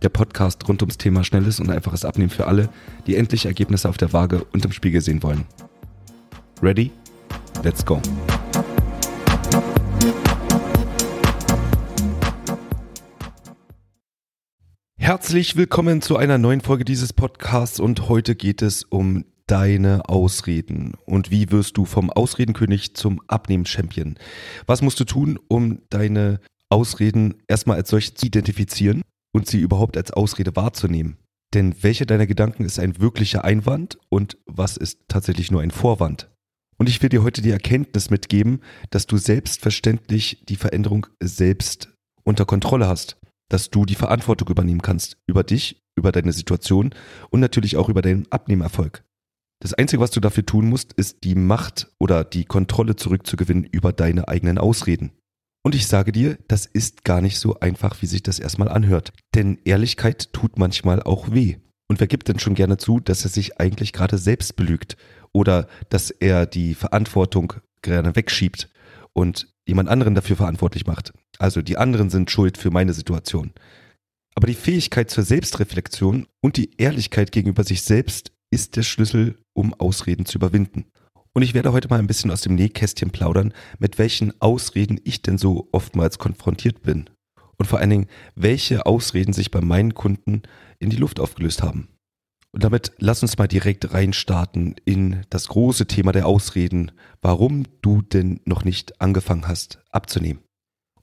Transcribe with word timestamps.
Der 0.00 0.10
Podcast 0.10 0.68
rund 0.68 0.80
ums 0.82 0.96
Thema 0.96 1.24
schnelles 1.24 1.58
und 1.58 1.70
einfaches 1.70 2.04
Abnehmen 2.04 2.30
für 2.30 2.46
alle, 2.46 2.68
die 3.08 3.16
endlich 3.16 3.46
Ergebnisse 3.46 3.88
auf 3.88 3.96
der 3.96 4.12
Waage 4.12 4.44
und 4.52 4.64
im 4.64 4.70
Spiegel 4.70 5.00
sehen 5.00 5.24
wollen. 5.24 5.44
Ready? 6.62 6.92
Let's 7.64 7.84
go. 7.84 8.00
Herzlich 14.96 15.56
willkommen 15.56 16.00
zu 16.00 16.16
einer 16.16 16.38
neuen 16.38 16.60
Folge 16.60 16.84
dieses 16.84 17.12
Podcasts 17.12 17.80
und 17.80 18.08
heute 18.08 18.36
geht 18.36 18.62
es 18.62 18.84
um 18.84 19.24
deine 19.48 20.08
Ausreden 20.08 20.92
und 21.06 21.32
wie 21.32 21.50
wirst 21.50 21.76
du 21.76 21.84
vom 21.84 22.10
Ausredenkönig 22.10 22.94
zum 22.94 23.20
Abnehmen-Champion? 23.26 24.16
Was 24.66 24.80
musst 24.80 25.00
du 25.00 25.04
tun, 25.04 25.40
um 25.48 25.80
deine 25.90 26.38
Ausreden 26.68 27.42
erstmal 27.48 27.78
als 27.78 27.88
solche 27.88 28.14
zu 28.14 28.26
identifizieren 28.26 29.02
und 29.32 29.46
sie 29.46 29.60
überhaupt 29.60 29.96
als 29.96 30.10
Ausrede 30.10 30.54
wahrzunehmen? 30.56 31.18
Denn 31.54 31.74
welche 31.82 32.06
deiner 32.06 32.26
Gedanken 32.26 32.64
ist 32.64 32.78
ein 32.78 33.00
wirklicher 33.00 33.44
Einwand 33.44 33.98
und 34.10 34.38
was 34.46 34.76
ist 34.76 35.00
tatsächlich 35.08 35.50
nur 35.50 35.62
ein 35.62 35.70
Vorwand? 35.70 36.30
Und 36.76 36.88
ich 36.88 37.02
will 37.02 37.08
dir 37.08 37.22
heute 37.22 37.42
die 37.42 37.50
Erkenntnis 37.50 38.10
mitgeben, 38.10 38.60
dass 38.90 39.06
du 39.06 39.16
selbstverständlich 39.16 40.44
die 40.48 40.56
Veränderung 40.56 41.06
selbst 41.20 41.92
unter 42.22 42.44
Kontrolle 42.44 42.86
hast, 42.86 43.18
dass 43.48 43.70
du 43.70 43.84
die 43.84 43.94
Verantwortung 43.94 44.48
übernehmen 44.48 44.82
kannst 44.82 45.16
über 45.26 45.42
dich, 45.42 45.82
über 45.96 46.12
deine 46.12 46.32
Situation 46.32 46.94
und 47.30 47.40
natürlich 47.40 47.76
auch 47.76 47.88
über 47.88 48.02
deinen 48.02 48.30
Abnehmerfolg. 48.30 49.02
Das 49.60 49.74
Einzige, 49.74 50.00
was 50.00 50.12
du 50.12 50.20
dafür 50.20 50.46
tun 50.46 50.68
musst, 50.68 50.92
ist 50.92 51.24
die 51.24 51.34
Macht 51.34 51.90
oder 51.98 52.22
die 52.22 52.44
Kontrolle 52.44 52.94
zurückzugewinnen 52.94 53.64
über 53.64 53.92
deine 53.92 54.28
eigenen 54.28 54.58
Ausreden. 54.58 55.12
Und 55.62 55.74
ich 55.74 55.86
sage 55.86 56.12
dir, 56.12 56.38
das 56.48 56.66
ist 56.66 57.04
gar 57.04 57.20
nicht 57.20 57.38
so 57.38 57.60
einfach, 57.60 58.00
wie 58.00 58.06
sich 58.06 58.22
das 58.22 58.38
erstmal 58.38 58.68
anhört. 58.68 59.12
Denn 59.34 59.58
Ehrlichkeit 59.64 60.32
tut 60.32 60.58
manchmal 60.58 61.02
auch 61.02 61.32
weh. 61.32 61.56
Und 61.88 62.00
wer 62.00 62.06
gibt 62.06 62.28
denn 62.28 62.38
schon 62.38 62.54
gerne 62.54 62.76
zu, 62.76 63.00
dass 63.00 63.24
er 63.24 63.30
sich 63.30 63.60
eigentlich 63.60 63.92
gerade 63.92 64.18
selbst 64.18 64.56
belügt 64.56 64.96
oder 65.32 65.66
dass 65.88 66.10
er 66.10 66.46
die 66.46 66.74
Verantwortung 66.74 67.54
gerne 67.82 68.14
wegschiebt 68.14 68.68
und 69.14 69.48
jemand 69.66 69.88
anderen 69.88 70.14
dafür 70.14 70.36
verantwortlich 70.36 70.86
macht? 70.86 71.12
Also 71.38 71.62
die 71.62 71.78
anderen 71.78 72.10
sind 72.10 72.30
schuld 72.30 72.58
für 72.58 72.70
meine 72.70 72.92
Situation. 72.92 73.52
Aber 74.34 74.46
die 74.46 74.54
Fähigkeit 74.54 75.10
zur 75.10 75.24
Selbstreflexion 75.24 76.26
und 76.40 76.56
die 76.56 76.76
Ehrlichkeit 76.76 77.32
gegenüber 77.32 77.64
sich 77.64 77.82
selbst 77.82 78.32
ist 78.50 78.76
der 78.76 78.82
Schlüssel, 78.82 79.38
um 79.52 79.74
Ausreden 79.74 80.26
zu 80.26 80.38
überwinden. 80.38 80.86
Und 81.32 81.42
ich 81.42 81.54
werde 81.54 81.72
heute 81.72 81.88
mal 81.88 81.98
ein 81.98 82.06
bisschen 82.06 82.30
aus 82.30 82.40
dem 82.40 82.54
Nähkästchen 82.54 83.10
plaudern, 83.10 83.52
mit 83.78 83.98
welchen 83.98 84.38
Ausreden 84.40 85.00
ich 85.04 85.22
denn 85.22 85.38
so 85.38 85.68
oftmals 85.72 86.18
konfrontiert 86.18 86.82
bin. 86.82 87.10
Und 87.56 87.66
vor 87.66 87.78
allen 87.80 87.90
Dingen, 87.90 88.06
welche 88.34 88.86
Ausreden 88.86 89.32
sich 89.32 89.50
bei 89.50 89.60
meinen 89.60 89.94
Kunden 89.94 90.42
in 90.78 90.90
die 90.90 90.96
Luft 90.96 91.20
aufgelöst 91.20 91.62
haben. 91.62 91.88
Und 92.52 92.64
damit 92.64 92.92
lass 92.98 93.22
uns 93.22 93.36
mal 93.36 93.46
direkt 93.46 93.92
reinstarten 93.92 94.76
in 94.84 95.22
das 95.28 95.48
große 95.48 95.86
Thema 95.86 96.12
der 96.12 96.26
Ausreden, 96.26 96.92
warum 97.20 97.64
du 97.82 98.00
denn 98.00 98.40
noch 98.44 98.64
nicht 98.64 99.00
angefangen 99.00 99.46
hast 99.46 99.80
abzunehmen. 99.90 100.42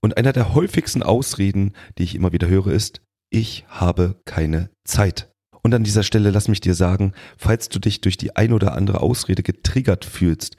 Und 0.02 0.18
einer 0.18 0.34
der 0.34 0.54
häufigsten 0.54 1.04
Ausreden, 1.04 1.74
die 1.98 2.04
ich 2.04 2.16
immer 2.16 2.32
wieder 2.32 2.48
höre, 2.48 2.68
ist, 2.68 3.02
ich 3.30 3.66
habe 3.68 4.22
keine 4.26 4.70
Zeit. 4.86 5.32
Und 5.66 5.74
an 5.74 5.84
dieser 5.84 6.04
Stelle 6.04 6.30
lass 6.30 6.48
mich 6.48 6.62
dir 6.62 6.76
sagen, 6.76 7.14
falls 7.38 7.70
du 7.70 7.80
dich 7.80 8.00
durch 8.00 8.18
die 8.18 8.36
ein 8.36 8.54
oder 8.54 8.76
andere 8.76 9.02
Ausrede 9.02 9.42
getriggert 9.42 10.06
fühlst, 10.06 10.58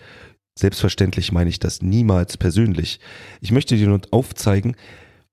selbstverständlich 0.59 1.31
meine 1.31 1.49
ich 1.49 1.61
das 1.61 1.81
niemals 1.81 2.37
persönlich. 2.37 2.99
Ich 3.41 3.53
möchte 3.53 3.77
dir 3.77 3.87
nur 3.87 4.01
aufzeigen, 4.11 4.75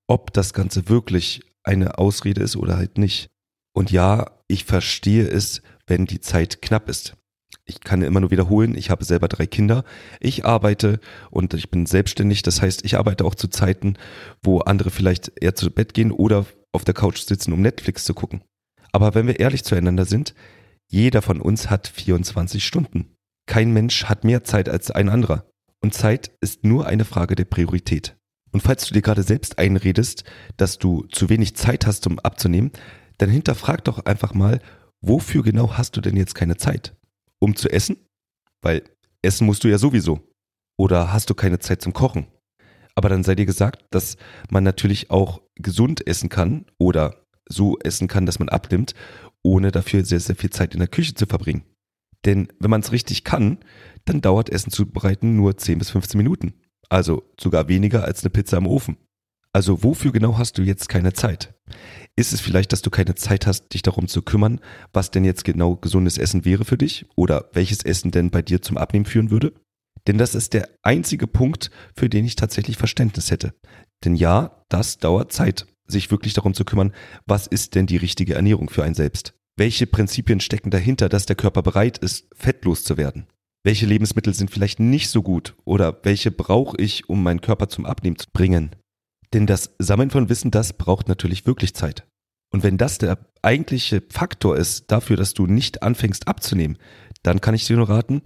ob 0.06 0.32
das 0.32 0.54
Ganze 0.54 0.90
wirklich 0.90 1.42
eine 1.64 1.98
Ausrede 1.98 2.44
ist 2.44 2.56
oder 2.56 2.78
halt 2.78 3.00
nicht. 3.00 3.32
Und 3.76 3.90
ja, 3.90 4.30
ich 4.48 4.66
verstehe 4.66 5.28
es, 5.28 5.64
wenn 5.88 6.06
die 6.06 6.22
Zeit 6.22 6.62
knapp 6.62 6.88
ist. 6.88 7.18
Ich 7.66 7.82
kann 7.82 8.04
immer 8.04 8.20
nur 8.20 8.30
wiederholen, 8.30 8.78
ich 8.78 8.92
habe 8.92 9.04
selber 9.04 9.28
drei 9.28 9.48
Kinder, 9.48 9.86
ich 10.20 10.46
arbeite 10.46 11.00
und 11.32 11.56
ich 11.56 11.72
bin 11.72 11.88
selbstständig, 11.88 12.44
das 12.44 12.62
heißt, 12.62 12.86
ich 12.86 12.96
arbeite 12.96 13.26
auch 13.26 13.34
zu 13.34 13.48
Zeiten, 13.48 13.98
wo 14.44 14.60
andere 14.60 14.92
vielleicht 14.92 15.32
eher 15.42 15.56
zu 15.56 15.72
Bett 15.72 15.96
gehen 15.96 16.12
oder 16.12 16.46
auf 16.74 16.84
der 16.84 16.94
Couch 16.94 17.22
sitzen, 17.22 17.54
um 17.54 17.62
Netflix 17.64 18.04
zu 18.04 18.14
gucken. 18.14 18.44
Aber 18.94 19.16
wenn 19.16 19.28
wir 19.28 19.40
ehrlich 19.40 19.64
zueinander 19.64 20.06
sind, 20.06 20.34
jeder 20.88 21.22
von 21.22 21.42
uns 21.42 21.70
hat 21.70 21.88
24 21.88 22.66
Stunden. 22.66 23.16
Kein 23.48 23.74
Mensch 23.74 24.06
hat 24.06 24.24
mehr 24.24 24.44
Zeit 24.44 24.70
als 24.70 24.92
ein 24.92 25.10
anderer. 25.10 25.46
Und 25.82 25.94
Zeit 25.94 26.32
ist 26.40 26.64
nur 26.64 26.86
eine 26.86 27.04
Frage 27.04 27.36
der 27.36 27.46
Priorität. 27.46 28.16
Und 28.52 28.62
falls 28.62 28.86
du 28.86 28.94
dir 28.94 29.02
gerade 29.02 29.24
selbst 29.24 29.58
einredest, 29.58 30.24
dass 30.56 30.78
du 30.78 31.06
zu 31.12 31.30
wenig 31.30 31.56
Zeit 31.56 31.88
hast, 31.88 32.06
um 32.08 32.20
abzunehmen, 32.20 32.72
dann 33.18 33.30
hinterfrag 33.30 33.84
doch 33.84 34.06
einfach 34.06 34.34
mal, 34.34 34.62
wofür 35.02 35.44
genau 35.44 35.74
hast 35.74 35.98
du 35.98 36.02
denn 36.02 36.16
jetzt 36.16 36.36
keine 36.36 36.56
Zeit? 36.56 36.96
Um 37.40 37.56
zu 37.56 37.70
essen? 37.70 37.98
Weil 38.62 38.84
essen 39.24 39.46
musst 39.48 39.64
du 39.64 39.68
ja 39.68 39.80
sowieso. 39.80 40.22
Oder 40.78 41.12
hast 41.12 41.30
du 41.30 41.34
keine 41.34 41.60
Zeit 41.60 41.82
zum 41.82 41.94
Kochen? 41.94 42.28
Aber 42.96 43.10
dann 43.10 43.24
sei 43.24 43.34
dir 43.34 43.48
gesagt, 43.48 43.86
dass 43.90 44.18
man 44.52 44.64
natürlich 44.64 45.10
auch 45.10 45.42
gesund 45.56 46.06
essen 46.06 46.30
kann 46.30 46.66
oder 46.78 47.23
so 47.48 47.78
essen 47.80 48.08
kann, 48.08 48.26
dass 48.26 48.40
man 48.40 48.50
abnimmt, 48.50 48.94
ohne 49.44 49.72
dafür 49.72 50.06
sehr, 50.06 50.20
sehr 50.20 50.36
viel 50.36 50.50
Zeit 50.50 50.74
in 50.74 50.80
der 50.80 50.88
Küche 50.88 51.14
zu 51.14 51.26
verbringen. 51.26 51.64
Denn 52.26 52.48
wenn 52.60 52.70
man 52.70 52.82
es 52.82 52.92
richtig 52.92 53.24
kann, 53.24 53.60
dann 54.06 54.22
dauert 54.22 54.50
Essen 54.50 54.72
zubereiten 54.72 55.36
nur 55.36 55.58
10 55.58 55.80
bis 55.80 55.90
15 55.92 56.18
Minuten. 56.18 56.54
Also 56.90 57.24
sogar 57.40 57.68
weniger 57.68 58.06
als 58.06 58.24
eine 58.24 58.30
Pizza 58.30 58.58
im 58.58 58.68
Ofen. 58.68 58.98
Also 59.52 59.84
wofür 59.84 60.12
genau 60.12 60.38
hast 60.38 60.58
du 60.58 60.64
jetzt 60.64 60.90
keine 60.90 61.14
Zeit? 61.14 61.54
Ist 62.16 62.34
es 62.34 62.42
vielleicht, 62.42 62.72
dass 62.72 62.82
du 62.82 62.90
keine 62.90 63.16
Zeit 63.16 63.46
hast, 63.46 63.74
dich 63.74 63.82
darum 63.82 64.08
zu 64.08 64.22
kümmern, 64.22 64.60
was 64.94 65.12
denn 65.12 65.26
jetzt 65.26 65.44
genau 65.44 65.76
gesundes 65.76 66.18
Essen 66.18 66.46
wäre 66.46 66.66
für 66.66 66.78
dich 66.78 67.06
oder 67.16 67.50
welches 67.54 67.84
Essen 67.84 68.12
denn 68.12 68.32
bei 68.32 68.42
dir 68.42 68.62
zum 68.62 68.78
Abnehmen 68.78 69.06
führen 69.06 69.30
würde? 69.30 69.54
Denn 70.08 70.18
das 70.18 70.36
ist 70.36 70.54
der 70.54 70.70
einzige 70.82 71.28
Punkt, 71.28 71.72
für 71.96 72.10
den 72.10 72.26
ich 72.26 72.36
tatsächlich 72.36 72.78
Verständnis 72.78 73.32
hätte. 73.32 73.54
Denn 74.04 74.16
ja, 74.16 74.64
das 74.70 74.98
dauert 74.98 75.32
Zeit 75.32 75.68
sich 75.88 76.12
wirklich 76.12 76.34
darum 76.34 76.54
zu 76.54 76.66
kümmern, 76.66 76.94
was 77.26 77.48
ist 77.48 77.76
denn 77.76 77.86
die 77.86 77.98
richtige 77.98 78.36
Ernährung 78.36 78.70
für 78.70 78.84
einen 78.84 78.96
selbst? 78.96 79.34
Welche 79.56 79.86
Prinzipien 79.86 80.40
stecken 80.40 80.72
dahinter, 80.72 81.10
dass 81.10 81.26
der 81.26 81.36
Körper 81.36 81.62
bereit 81.62 81.98
ist, 82.00 82.28
fettlos 82.36 82.84
zu 82.84 82.98
werden? 82.98 83.28
Welche 83.64 83.86
Lebensmittel 83.86 84.34
sind 84.34 84.52
vielleicht 84.52 84.80
nicht 84.80 85.10
so 85.10 85.22
gut 85.22 85.56
oder 85.64 86.00
welche 86.04 86.32
brauche 86.32 86.76
ich, 86.78 87.08
um 87.08 87.24
meinen 87.24 87.42
Körper 87.42 87.70
zum 87.70 87.86
Abnehmen 87.86 88.18
zu 88.18 88.28
bringen? 88.34 88.76
Denn 89.34 89.48
das 89.48 89.76
Sammeln 89.80 90.10
von 90.10 90.30
Wissen, 90.30 90.52
das 90.52 90.74
braucht 90.74 91.08
natürlich 91.08 91.46
wirklich 91.46 91.74
Zeit. 91.74 92.06
Und 92.52 92.64
wenn 92.64 92.78
das 92.78 92.98
der 92.98 93.18
eigentliche 93.42 94.04
Faktor 94.10 94.58
ist 94.58 94.92
dafür, 94.92 95.18
dass 95.18 95.34
du 95.34 95.48
nicht 95.48 95.82
anfängst 95.82 96.28
abzunehmen, 96.28 96.78
dann 97.24 97.42
kann 97.42 97.56
ich 97.56 97.66
dir 97.66 97.78
nur 97.78 97.90
raten, 97.90 98.22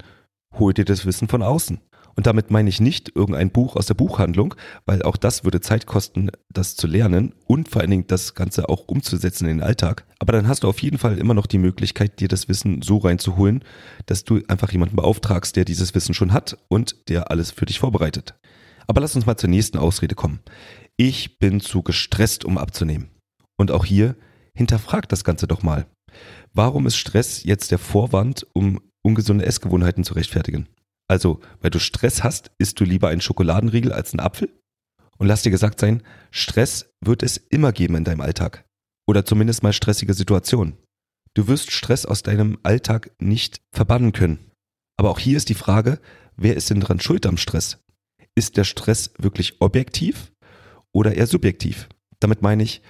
hol 0.58 0.74
dir 0.74 0.84
das 0.84 1.06
Wissen 1.06 1.28
von 1.28 1.42
außen. 1.42 1.80
Und 2.18 2.26
damit 2.26 2.50
meine 2.50 2.68
ich 2.68 2.80
nicht 2.80 3.14
irgendein 3.14 3.52
Buch 3.52 3.76
aus 3.76 3.86
der 3.86 3.94
Buchhandlung, 3.94 4.56
weil 4.86 5.02
auch 5.04 5.16
das 5.16 5.44
würde 5.44 5.60
Zeit 5.60 5.86
kosten, 5.86 6.32
das 6.52 6.74
zu 6.74 6.88
lernen 6.88 7.32
und 7.46 7.68
vor 7.68 7.80
allen 7.80 7.92
Dingen 7.92 8.08
das 8.08 8.34
Ganze 8.34 8.68
auch 8.68 8.88
umzusetzen 8.88 9.44
in 9.46 9.58
den 9.58 9.62
Alltag. 9.62 10.04
Aber 10.18 10.32
dann 10.32 10.48
hast 10.48 10.64
du 10.64 10.68
auf 10.68 10.82
jeden 10.82 10.98
Fall 10.98 11.16
immer 11.16 11.34
noch 11.34 11.46
die 11.46 11.58
Möglichkeit, 11.58 12.18
dir 12.18 12.26
das 12.26 12.48
Wissen 12.48 12.82
so 12.82 12.96
reinzuholen, 12.96 13.62
dass 14.06 14.24
du 14.24 14.40
einfach 14.48 14.72
jemanden 14.72 14.96
beauftragst, 14.96 15.54
der 15.54 15.64
dieses 15.64 15.94
Wissen 15.94 16.12
schon 16.12 16.32
hat 16.32 16.58
und 16.66 17.08
der 17.08 17.30
alles 17.30 17.52
für 17.52 17.66
dich 17.66 17.78
vorbereitet. 17.78 18.34
Aber 18.88 19.00
lass 19.00 19.14
uns 19.14 19.24
mal 19.24 19.36
zur 19.36 19.50
nächsten 19.50 19.78
Ausrede 19.78 20.16
kommen. 20.16 20.40
Ich 20.96 21.38
bin 21.38 21.60
zu 21.60 21.84
gestresst, 21.84 22.44
um 22.44 22.58
abzunehmen. 22.58 23.10
Und 23.56 23.70
auch 23.70 23.84
hier 23.84 24.16
hinterfrag 24.54 25.08
das 25.08 25.22
Ganze 25.22 25.46
doch 25.46 25.62
mal. 25.62 25.86
Warum 26.52 26.88
ist 26.88 26.96
Stress 26.96 27.44
jetzt 27.44 27.70
der 27.70 27.78
Vorwand, 27.78 28.44
um 28.54 28.80
ungesunde 29.02 29.46
Essgewohnheiten 29.46 30.02
zu 30.02 30.14
rechtfertigen? 30.14 30.66
Also, 31.08 31.40
weil 31.60 31.70
du 31.70 31.78
Stress 31.78 32.22
hast, 32.22 32.50
isst 32.58 32.78
du 32.78 32.84
lieber 32.84 33.08
einen 33.08 33.22
Schokoladenriegel 33.22 33.92
als 33.92 34.12
einen 34.12 34.20
Apfel? 34.20 34.50
Und 35.16 35.26
lass 35.26 35.42
dir 35.42 35.50
gesagt 35.50 35.80
sein, 35.80 36.02
Stress 36.30 36.90
wird 37.00 37.22
es 37.22 37.36
immer 37.36 37.72
geben 37.72 37.96
in 37.96 38.04
deinem 38.04 38.20
Alltag. 38.20 38.64
Oder 39.08 39.24
zumindest 39.24 39.62
mal 39.62 39.72
stressige 39.72 40.14
Situationen. 40.14 40.76
Du 41.34 41.48
wirst 41.48 41.72
Stress 41.72 42.04
aus 42.04 42.22
deinem 42.22 42.58
Alltag 42.62 43.10
nicht 43.18 43.60
verbannen 43.72 44.12
können. 44.12 44.50
Aber 44.98 45.10
auch 45.10 45.18
hier 45.18 45.36
ist 45.36 45.48
die 45.48 45.54
Frage, 45.54 46.00
wer 46.36 46.56
ist 46.56 46.70
denn 46.70 46.80
dran 46.80 47.00
schuld 47.00 47.26
am 47.26 47.36
Stress? 47.36 47.78
Ist 48.34 48.56
der 48.56 48.64
Stress 48.64 49.12
wirklich 49.18 49.60
objektiv 49.60 50.32
oder 50.92 51.14
eher 51.14 51.26
subjektiv? 51.26 51.88
Damit 52.20 52.42
meine 52.42 52.62
ich, 52.62 52.82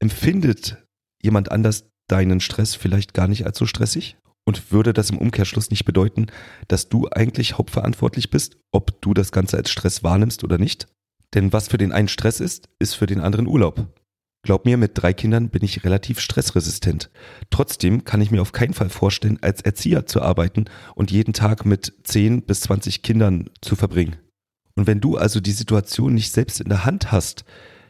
empfindet 0.00 0.84
jemand 1.22 1.52
anders 1.52 1.84
deinen 2.08 2.40
Stress 2.40 2.74
vielleicht 2.74 3.14
gar 3.14 3.28
nicht 3.28 3.46
als 3.46 3.58
so 3.58 3.66
stressig? 3.66 4.16
Und 4.44 4.72
würde 4.72 4.92
das 4.92 5.10
im 5.10 5.18
Umkehrschluss 5.18 5.70
nicht 5.70 5.84
bedeuten, 5.84 6.26
dass 6.68 6.88
du 6.88 7.08
eigentlich 7.08 7.58
hauptverantwortlich 7.58 8.30
bist, 8.30 8.56
ob 8.72 9.00
du 9.00 9.14
das 9.14 9.30
Ganze 9.30 9.56
als 9.56 9.70
Stress 9.70 10.02
wahrnimmst 10.02 10.42
oder 10.42 10.58
nicht? 10.58 10.88
Denn 11.34 11.52
was 11.52 11.68
für 11.68 11.78
den 11.78 11.92
einen 11.92 12.08
Stress 12.08 12.40
ist, 12.40 12.68
ist 12.78 12.94
für 12.94 13.06
den 13.06 13.20
anderen 13.20 13.46
Urlaub. 13.46 13.86
Glaub 14.44 14.64
mir, 14.64 14.76
mit 14.76 14.92
drei 14.94 15.12
Kindern 15.12 15.50
bin 15.50 15.62
ich 15.62 15.84
relativ 15.84 16.18
stressresistent. 16.18 17.10
Trotzdem 17.50 18.04
kann 18.04 18.20
ich 18.20 18.32
mir 18.32 18.42
auf 18.42 18.50
keinen 18.50 18.74
Fall 18.74 18.88
vorstellen, 18.88 19.38
als 19.40 19.60
Erzieher 19.60 20.04
zu 20.06 20.20
arbeiten 20.20 20.64
und 20.96 21.12
jeden 21.12 21.32
Tag 21.32 21.64
mit 21.64 21.92
10 22.02 22.42
bis 22.42 22.62
20 22.62 23.02
Kindern 23.02 23.50
zu 23.60 23.76
verbringen. 23.76 24.16
Und 24.74 24.88
wenn 24.88 25.00
du 25.00 25.16
also 25.16 25.38
die 25.38 25.52
Situation 25.52 26.14
nicht 26.14 26.32
selbst 26.32 26.60
in 26.60 26.68
der 26.68 26.84
Hand 26.84 27.12
hast, 27.12 27.44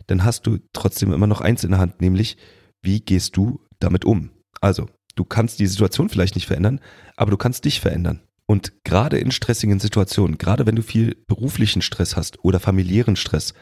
dann 0.09 0.25
hast 0.25 0.47
du 0.47 0.59
trotzdem 0.75 1.13
immer 1.13 1.27
noch 1.27 1.41
eins 1.41 1.65
in 1.65 1.71
der 1.71 1.81
Hand, 1.81 2.03
nämlich 2.03 2.37
wie 2.83 3.01
gehst 3.01 3.37
du 3.37 3.61
damit 3.79 4.05
um? 4.05 4.31
Also, 4.61 4.89
du 5.15 5.25
kannst 5.25 5.59
die 5.59 5.67
Situation 5.67 6.09
vielleicht 6.09 6.35
nicht 6.35 6.47
verändern, 6.47 6.81
aber 7.17 7.31
du 7.31 7.37
kannst 7.37 7.65
dich 7.65 7.81
verändern. 7.81 8.21
Und 8.47 8.85
gerade 8.85 9.19
in 9.19 9.31
stressigen 9.31 9.81
Situationen, 9.81 10.39
gerade 10.39 10.67
wenn 10.67 10.77
du 10.77 10.83
viel 10.83 11.17
beruflichen 11.27 11.83
Stress 11.83 12.17
hast 12.17 12.45
oder 12.45 12.61
familiären 12.61 13.17
Stress, 13.17 13.55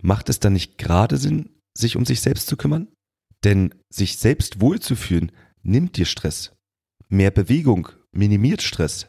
macht 0.00 0.28
es 0.28 0.38
dann 0.38 0.52
nicht 0.52 0.78
gerade 0.78 1.16
Sinn, 1.16 1.50
sich 1.76 1.96
um 1.96 2.04
sich 2.04 2.20
selbst 2.20 2.46
zu 2.46 2.56
kümmern? 2.56 2.88
Denn 3.44 3.74
sich 3.88 4.18
selbst 4.18 4.60
wohlzufühlen 4.60 5.32
nimmt 5.62 5.96
dir 5.96 6.06
Stress. 6.06 6.52
Mehr 7.08 7.30
Bewegung 7.30 7.88
minimiert 8.12 8.62
Stress. 8.62 9.08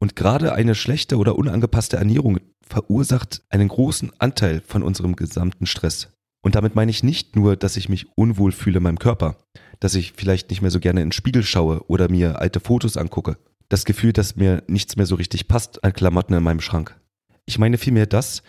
Und 0.00 0.16
gerade 0.16 0.54
eine 0.54 0.74
schlechte 0.74 1.18
oder 1.18 1.36
unangepasste 1.36 1.96
Ernährung 1.96 2.38
verursacht 2.62 3.42
einen 3.50 3.68
großen 3.68 4.12
Anteil 4.18 4.62
von 4.66 4.82
unserem 4.82 5.16
gesamten 5.16 5.66
Stress. 5.66 6.12
Und 6.42 6.54
damit 6.54 6.74
meine 6.74 6.90
ich 6.90 7.02
nicht 7.02 7.36
nur, 7.36 7.56
dass 7.56 7.76
ich 7.76 7.88
mich 7.88 8.06
unwohl 8.16 8.52
fühle 8.52 8.78
in 8.78 8.84
meinem 8.84 8.98
Körper, 8.98 9.36
dass 9.80 9.94
ich 9.94 10.12
vielleicht 10.12 10.50
nicht 10.50 10.62
mehr 10.62 10.70
so 10.70 10.78
gerne 10.78 11.00
in 11.00 11.08
den 11.08 11.12
Spiegel 11.12 11.42
schaue 11.42 11.84
oder 11.88 12.10
mir 12.10 12.38
alte 12.38 12.60
Fotos 12.60 12.96
angucke. 12.96 13.38
Das 13.68 13.84
Gefühl, 13.84 14.12
dass 14.12 14.36
mir 14.36 14.62
nichts 14.66 14.96
mehr 14.96 15.06
so 15.06 15.14
richtig 15.14 15.48
passt 15.48 15.82
an 15.84 15.92
Klamotten 15.92 16.34
in 16.34 16.42
meinem 16.42 16.60
Schrank. 16.60 17.00
Ich 17.46 17.58
meine 17.58 17.78
vielmehr 17.78 18.06
das, 18.06 18.42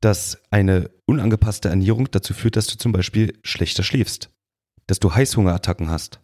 dass 0.00 0.38
eine 0.50 0.90
unangepasste 1.06 1.68
Ernährung 1.68 2.10
dazu 2.10 2.34
führt, 2.34 2.56
dass 2.56 2.66
du 2.66 2.76
zum 2.76 2.92
Beispiel 2.92 3.38
schlechter 3.42 3.82
schläfst, 3.82 4.30
dass 4.86 5.00
du 5.00 5.14
Heißhungerattacken 5.14 5.88
hast, 5.88 6.20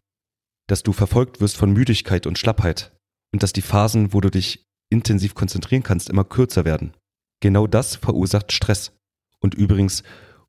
dass 0.69 0.83
du 0.83 0.93
verfolgt 0.93 1.41
wirst 1.41 1.57
von 1.57 1.73
Müdigkeit 1.73 2.27
und 2.27 2.39
Schlappheit 2.39 2.93
und 3.33 3.43
dass 3.43 3.53
die 3.53 3.63
Phasen, 3.63 4.13
wo 4.13 4.21
du 4.21 4.31
dich 4.31 4.65
intensiv 4.91 5.35
konzentrieren 5.35 5.83
kannst, 5.83 6.11
immer 6.11 6.25
kürzer 6.25 6.65
werden. 6.65 6.95
Genau 7.41 7.67
das 7.67 7.97
verursacht 7.97 8.53
Stress. 8.53 8.93
Und 9.41 9.55
übrigens, 9.55 10.03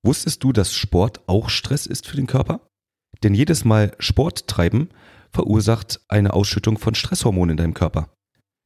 wusstest 0.04 0.44
du, 0.44 0.52
dass 0.52 0.76
Sport 0.76 1.22
auch 1.28 1.50
Stress 1.50 1.88
ist 1.88 2.06
für 2.06 2.18
den 2.18 2.28
Körper? 2.28 2.68
Denn 3.24 3.34
jedes 3.34 3.66
Mal 3.66 3.96
Sport 4.00 4.48
treiben 4.48 4.90
verursacht 5.32 6.02
eine 6.10 6.34
Ausschüttung 6.34 6.78
von 6.78 6.94
Stresshormonen 6.94 7.52
in 7.52 7.58
deinem 7.58 7.74
Körper. 7.74 8.14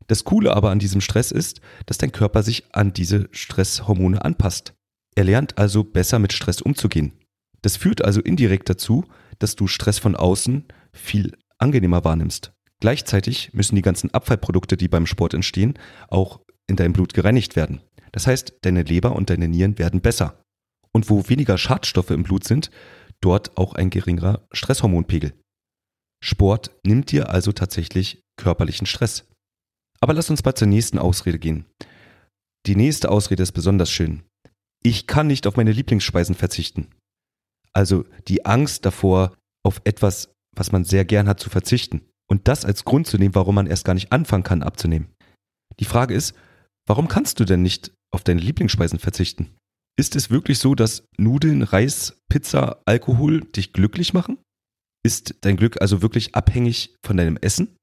Das 0.07 0.23
Coole 0.23 0.55
aber 0.55 0.71
an 0.71 0.79
diesem 0.79 1.01
Stress 1.01 1.31
ist, 1.31 1.61
dass 1.85 1.97
dein 1.97 2.11
Körper 2.11 2.43
sich 2.43 2.63
an 2.73 2.93
diese 2.93 3.29
Stresshormone 3.31 4.23
anpasst. 4.23 4.73
Er 5.15 5.23
lernt 5.23 5.57
also 5.57 5.83
besser 5.83 6.19
mit 6.19 6.33
Stress 6.33 6.61
umzugehen. 6.61 7.13
Das 7.61 7.75
führt 7.75 8.03
also 8.03 8.21
indirekt 8.21 8.69
dazu, 8.69 9.05
dass 9.39 9.55
du 9.55 9.67
Stress 9.67 9.99
von 9.99 10.15
außen 10.15 10.65
viel 10.93 11.33
angenehmer 11.57 12.03
wahrnimmst. 12.03 12.53
Gleichzeitig 12.79 13.53
müssen 13.53 13.75
die 13.75 13.81
ganzen 13.81 14.13
Abfallprodukte, 14.13 14.77
die 14.77 14.87
beim 14.87 15.07
Sport 15.07 15.33
entstehen, 15.33 15.73
auch 16.09 16.41
in 16.67 16.75
deinem 16.75 16.93
Blut 16.93 17.13
gereinigt 17.13 17.55
werden. 17.55 17.81
Das 18.11 18.27
heißt, 18.27 18.53
deine 18.61 18.83
Leber 18.83 19.15
und 19.15 19.29
deine 19.29 19.47
Nieren 19.47 19.77
werden 19.79 20.01
besser. 20.01 20.39
Und 20.91 21.09
wo 21.09 21.27
weniger 21.27 21.57
Schadstoffe 21.57 22.11
im 22.11 22.23
Blut 22.23 22.43
sind, 22.43 22.69
dort 23.21 23.57
auch 23.57 23.73
ein 23.73 23.89
geringerer 23.89 24.47
Stresshormonpegel. 24.51 25.33
Sport 26.23 26.71
nimmt 26.85 27.11
dir 27.11 27.29
also 27.29 27.51
tatsächlich 27.51 28.21
körperlichen 28.37 28.87
Stress. 28.87 29.27
Aber 29.99 30.13
lass 30.13 30.29
uns 30.29 30.43
mal 30.43 30.55
zur 30.55 30.67
nächsten 30.67 30.99
Ausrede 30.99 31.39
gehen. 31.39 31.65
Die 32.65 32.75
nächste 32.75 33.09
Ausrede 33.09 33.43
ist 33.43 33.51
besonders 33.51 33.89
schön. 33.89 34.23
Ich 34.83 35.07
kann 35.07 35.27
nicht 35.27 35.47
auf 35.47 35.57
meine 35.57 35.71
Lieblingsspeisen 35.71 36.35
verzichten. 36.35 36.87
Also 37.73 38.05
die 38.27 38.45
Angst 38.45 38.85
davor, 38.85 39.35
auf 39.63 39.81
etwas, 39.83 40.33
was 40.55 40.71
man 40.71 40.83
sehr 40.83 41.05
gern 41.05 41.27
hat, 41.27 41.39
zu 41.39 41.49
verzichten. 41.49 42.01
Und 42.29 42.47
das 42.47 42.65
als 42.65 42.85
Grund 42.85 43.07
zu 43.07 43.17
nehmen, 43.17 43.35
warum 43.35 43.55
man 43.55 43.67
erst 43.67 43.85
gar 43.85 43.93
nicht 43.93 44.11
anfangen 44.11 44.43
kann 44.43 44.63
abzunehmen. 44.63 45.13
Die 45.79 45.85
Frage 45.85 46.13
ist, 46.13 46.35
warum 46.85 47.07
kannst 47.07 47.39
du 47.39 47.45
denn 47.45 47.61
nicht 47.61 47.93
auf 48.11 48.23
deine 48.23 48.41
Lieblingsspeisen 48.41 48.99
verzichten? 48.99 49.55
Ist 49.99 50.15
es 50.15 50.29
wirklich 50.29 50.59
so, 50.59 50.75
dass 50.75 51.03
Nudeln, 51.17 51.63
Reis, 51.63 52.21
Pizza, 52.29 52.81
Alkohol 52.85 53.41
dich 53.41 53.73
glücklich 53.73 54.13
machen? 54.13 54.37
Ist 55.03 55.35
dein 55.41 55.57
Glück 55.57 55.81
also 55.81 56.01
wirklich 56.01 56.35
abhängig 56.35 56.95
von 57.03 57.17
deinem 57.17 57.37
Essen? 57.37 57.75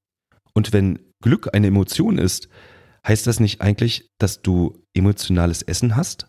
Und 0.53 0.73
wenn 0.73 1.01
Glück 1.23 1.55
eine 1.55 1.67
Emotion 1.67 2.19
ist, 2.19 2.49
heißt 3.07 3.27
das 3.27 3.41
nicht 3.41 3.61
eigentlich, 3.61 4.09
dass 4.21 4.43
du 4.43 4.81
emotionales 4.95 5.63
Essen 5.63 5.97
hast? 5.97 6.29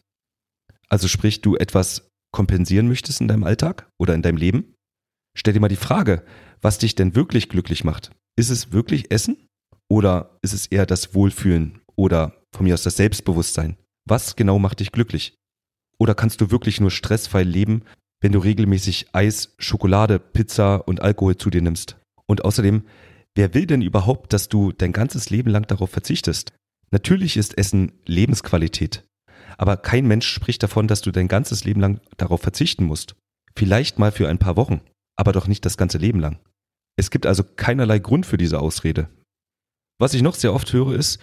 Also 0.90 1.08
sprich, 1.08 1.42
du 1.42 1.56
etwas 1.56 2.10
kompensieren 2.32 2.88
möchtest 2.88 3.22
in 3.22 3.28
deinem 3.28 3.44
Alltag 3.44 3.88
oder 4.00 4.16
in 4.16 4.24
deinem 4.24 4.38
Leben? 4.38 4.74
Stell 5.38 5.54
dir 5.54 5.60
mal 5.60 5.68
die 5.68 5.76
Frage, 5.76 6.26
was 6.62 6.80
dich 6.80 6.96
denn 6.96 7.16
wirklich 7.16 7.50
glücklich 7.50 7.84
macht. 7.84 8.12
Ist 8.38 8.50
es 8.50 8.72
wirklich 8.72 9.12
Essen 9.12 9.48
oder 9.88 10.38
ist 10.42 10.54
es 10.54 10.66
eher 10.66 10.86
das 10.86 11.14
Wohlfühlen 11.14 11.82
oder 11.96 12.42
von 12.56 12.66
mir 12.66 12.74
aus 12.74 12.84
das 12.84 12.98
Selbstbewusstsein? 12.98 13.78
Was 14.08 14.36
genau 14.36 14.58
macht 14.58 14.80
dich 14.80 14.92
glücklich? 14.92 15.38
Oder 15.98 16.16
kannst 16.16 16.42
du 16.42 16.52
wirklich 16.52 16.82
nur 16.82 16.92
stressfrei 16.92 17.44
leben, 17.44 17.84
wenn 18.22 18.32
du 18.32 18.40
regelmäßig 18.40 19.08
Eis, 19.14 19.56
Schokolade, 19.58 20.20
Pizza 20.20 20.88
und 20.88 21.02
Alkohol 21.02 21.38
zu 21.38 21.50
dir 21.50 21.62
nimmst? 21.62 21.98
Und 22.28 22.44
außerdem, 22.44 22.84
Wer 23.36 23.54
will 23.54 23.66
denn 23.66 23.82
überhaupt, 23.82 24.32
dass 24.32 24.48
du 24.48 24.72
dein 24.72 24.94
ganzes 24.94 25.30
Leben 25.30 25.50
lang 25.50 25.68
darauf 25.68 25.90
verzichtest? 25.90 26.54
Natürlich 26.92 27.36
ist 27.36 27.58
Essen 27.58 27.92
Lebensqualität. 28.06 29.04
Aber 29.58 29.78
kein 29.78 30.08
Mensch 30.08 30.28
spricht 30.28 30.64
davon, 30.64 30.88
dass 30.88 31.02
du 31.02 31.12
dein 31.12 31.28
ganzes 31.28 31.66
Leben 31.66 31.82
lang 31.82 32.00
darauf 32.18 32.42
verzichten 32.42 32.86
musst. 32.86 33.16
Vielleicht 33.58 34.00
mal 34.00 34.12
für 34.12 34.30
ein 34.30 34.40
paar 34.40 34.56
Wochen, 34.56 34.82
aber 35.18 35.34
doch 35.34 35.48
nicht 35.48 35.66
das 35.66 35.78
ganze 35.78 35.98
Leben 35.98 36.20
lang. 36.20 36.40
Es 36.98 37.12
gibt 37.12 37.26
also 37.26 37.44
keinerlei 37.44 38.00
Grund 38.00 38.26
für 38.26 38.38
diese 38.38 38.60
Ausrede. 38.60 39.10
Was 40.00 40.14
ich 40.14 40.22
noch 40.22 40.36
sehr 40.36 40.54
oft 40.54 40.72
höre, 40.72 40.94
ist 40.94 41.20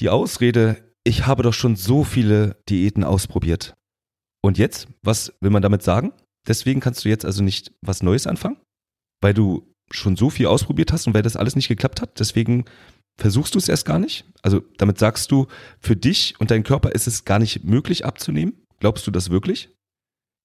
die 0.00 0.10
Ausrede, 0.10 0.82
ich 1.04 1.26
habe 1.26 1.42
doch 1.42 1.54
schon 1.54 1.76
so 1.76 2.04
viele 2.04 2.56
Diäten 2.68 3.04
ausprobiert. 3.04 3.74
Und 4.42 4.58
jetzt, 4.58 4.88
was 5.02 5.32
will 5.40 5.50
man 5.50 5.62
damit 5.62 5.82
sagen? 5.82 6.12
Deswegen 6.46 6.80
kannst 6.80 7.04
du 7.04 7.08
jetzt 7.08 7.24
also 7.24 7.42
nicht 7.42 7.72
was 7.80 8.02
Neues 8.02 8.26
anfangen? 8.26 8.58
Weil 9.20 9.34
du 9.34 9.72
schon 9.90 10.16
so 10.16 10.30
viel 10.30 10.46
ausprobiert 10.46 10.92
hast 10.92 11.06
und 11.06 11.14
weil 11.14 11.22
das 11.22 11.36
alles 11.36 11.54
nicht 11.54 11.68
geklappt 11.68 12.00
hat, 12.00 12.18
deswegen 12.18 12.64
versuchst 13.18 13.54
du 13.54 13.58
es 13.58 13.68
erst 13.68 13.86
gar 13.86 13.98
nicht? 13.98 14.24
Also 14.42 14.60
damit 14.78 14.98
sagst 14.98 15.30
du, 15.30 15.46
für 15.78 15.96
dich 15.96 16.34
und 16.40 16.50
deinen 16.50 16.64
Körper 16.64 16.92
ist 16.92 17.06
es 17.06 17.24
gar 17.24 17.38
nicht 17.38 17.64
möglich 17.64 18.04
abzunehmen? 18.04 18.54
Glaubst 18.80 19.06
du 19.06 19.10
das 19.10 19.30
wirklich? 19.30 19.70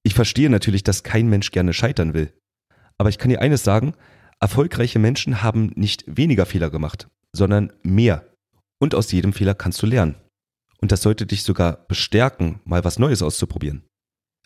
Ich 0.03 0.13
verstehe 0.13 0.50
natürlich, 0.50 0.83
dass 0.83 1.03
kein 1.03 1.27
Mensch 1.27 1.51
gerne 1.51 1.74
scheitern 1.74 2.13
will. 2.13 2.31
Aber 2.98 3.10
ich 3.10 3.17
kann 3.17 3.29
dir 3.29 3.41
eines 3.41 3.63
sagen, 3.63 3.93
erfolgreiche 4.39 5.00
Menschen 5.00 5.41
haben 5.41 5.72
nicht 5.75 6.03
weniger 6.07 6.45
Fehler 6.45 6.69
gemacht, 6.69 7.07
sondern 7.36 7.74
mehr. 7.83 8.31
Und 8.79 8.93
aus 8.93 9.12
jedem 9.12 9.33
Fehler 9.33 9.55
kannst 9.55 9.81
du 9.81 9.88
lernen. 9.88 10.15
Und 10.79 10.91
das 10.91 11.01
sollte 11.01 11.25
dich 11.25 11.43
sogar 11.43 11.88
bestärken, 11.88 12.60
mal 12.63 12.83
was 12.83 13.00
Neues 13.00 13.24
auszuprobieren. 13.24 13.87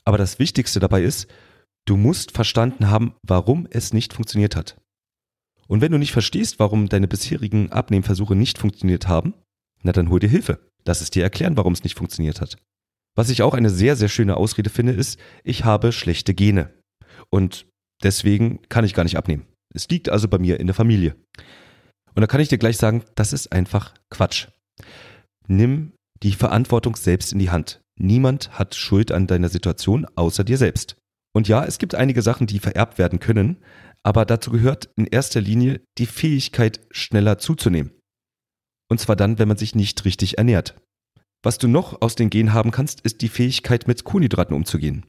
Aber 0.06 0.18
das 0.18 0.40
Wichtigste 0.40 0.80
dabei 0.80 1.04
ist, 1.04 1.28
du 1.86 1.98
musst 1.98 2.32
verstanden 2.32 2.90
haben, 2.90 3.16
warum 3.24 3.68
es 3.70 3.94
nicht 3.94 4.14
funktioniert 4.14 4.56
hat. 4.56 4.78
Und 5.68 5.82
wenn 5.82 5.92
du 5.92 5.98
nicht 5.98 6.12
verstehst, 6.12 6.60
warum 6.60 6.90
deine 6.90 7.08
bisherigen 7.08 7.72
Abnehmversuche 7.72 8.36
nicht 8.36 8.58
funktioniert 8.58 9.08
haben, 9.08 9.34
na 9.84 9.92
dann 9.92 10.10
hol 10.10 10.20
dir 10.20 10.30
Hilfe. 10.30 10.60
Lass 10.86 11.02
es 11.02 11.12
dir 11.12 11.24
erklären, 11.24 11.58
warum 11.58 11.74
es 11.74 11.84
nicht 11.84 11.98
funktioniert 11.98 12.42
hat. 12.42 12.58
Was 13.16 13.30
ich 13.30 13.42
auch 13.42 13.54
eine 13.54 13.70
sehr, 13.70 13.96
sehr 13.96 14.10
schöne 14.10 14.38
Ausrede 14.38 14.70
finde, 14.70 14.94
ist, 14.94 15.20
ich 15.44 15.64
habe 15.64 15.92
schlechte 15.92 16.34
Gene. 16.34 16.74
Und 17.30 17.68
deswegen 18.04 18.62
kann 18.70 18.86
ich 18.86 18.94
gar 18.94 19.04
nicht 19.04 19.18
abnehmen. 19.18 19.46
Es 19.74 19.88
liegt 19.90 20.10
also 20.10 20.28
bei 20.28 20.40
mir 20.40 20.60
in 20.60 20.68
der 20.68 20.74
Familie. 20.74 21.16
Und 22.14 22.22
da 22.22 22.28
kann 22.28 22.42
ich 22.42 22.50
dir 22.50 22.58
gleich 22.58 22.78
sagen, 22.78 23.04
das 23.16 23.32
ist 23.32 23.52
einfach 23.52 23.94
Quatsch. 24.10 24.48
Nimm 25.48 25.94
die 26.24 26.34
Verantwortung 26.34 26.96
selbst 26.96 27.32
in 27.32 27.40
die 27.40 27.50
Hand. 27.50 27.82
Niemand 28.02 28.58
hat 28.58 28.74
Schuld 28.74 29.12
an 29.12 29.28
deiner 29.28 29.50
Situation 29.50 30.08
außer 30.16 30.44
dir 30.44 30.58
selbst. 30.58 30.96
Und 31.34 31.48
ja, 31.48 31.64
es 31.64 31.78
gibt 31.78 31.94
einige 31.94 32.24
Sachen, 32.24 32.48
die 32.48 32.60
vererbt 32.60 32.98
werden 32.98 33.20
können, 33.20 33.58
aber 34.04 34.26
dazu 34.26 34.52
gehört 34.52 34.90
in 34.96 35.06
erster 35.06 35.40
Linie 35.40 35.82
die 36.00 36.08
Fähigkeit, 36.08 36.82
schneller 36.90 37.38
zuzunehmen. 37.38 37.92
Und 38.90 39.00
zwar 39.00 39.16
dann, 39.16 39.38
wenn 39.38 39.48
man 39.48 39.58
sich 39.58 39.76
nicht 39.76 40.04
richtig 40.04 40.40
ernährt. 40.40 40.76
Was 41.44 41.60
du 41.60 41.68
noch 41.68 42.02
aus 42.02 42.16
den 42.16 42.30
Genen 42.30 42.54
haben 42.54 42.72
kannst, 42.72 43.02
ist 43.02 43.22
die 43.22 43.30
Fähigkeit, 43.30 43.88
mit 43.88 44.04
Kohlenhydraten 44.04 44.56
umzugehen. 44.56 45.06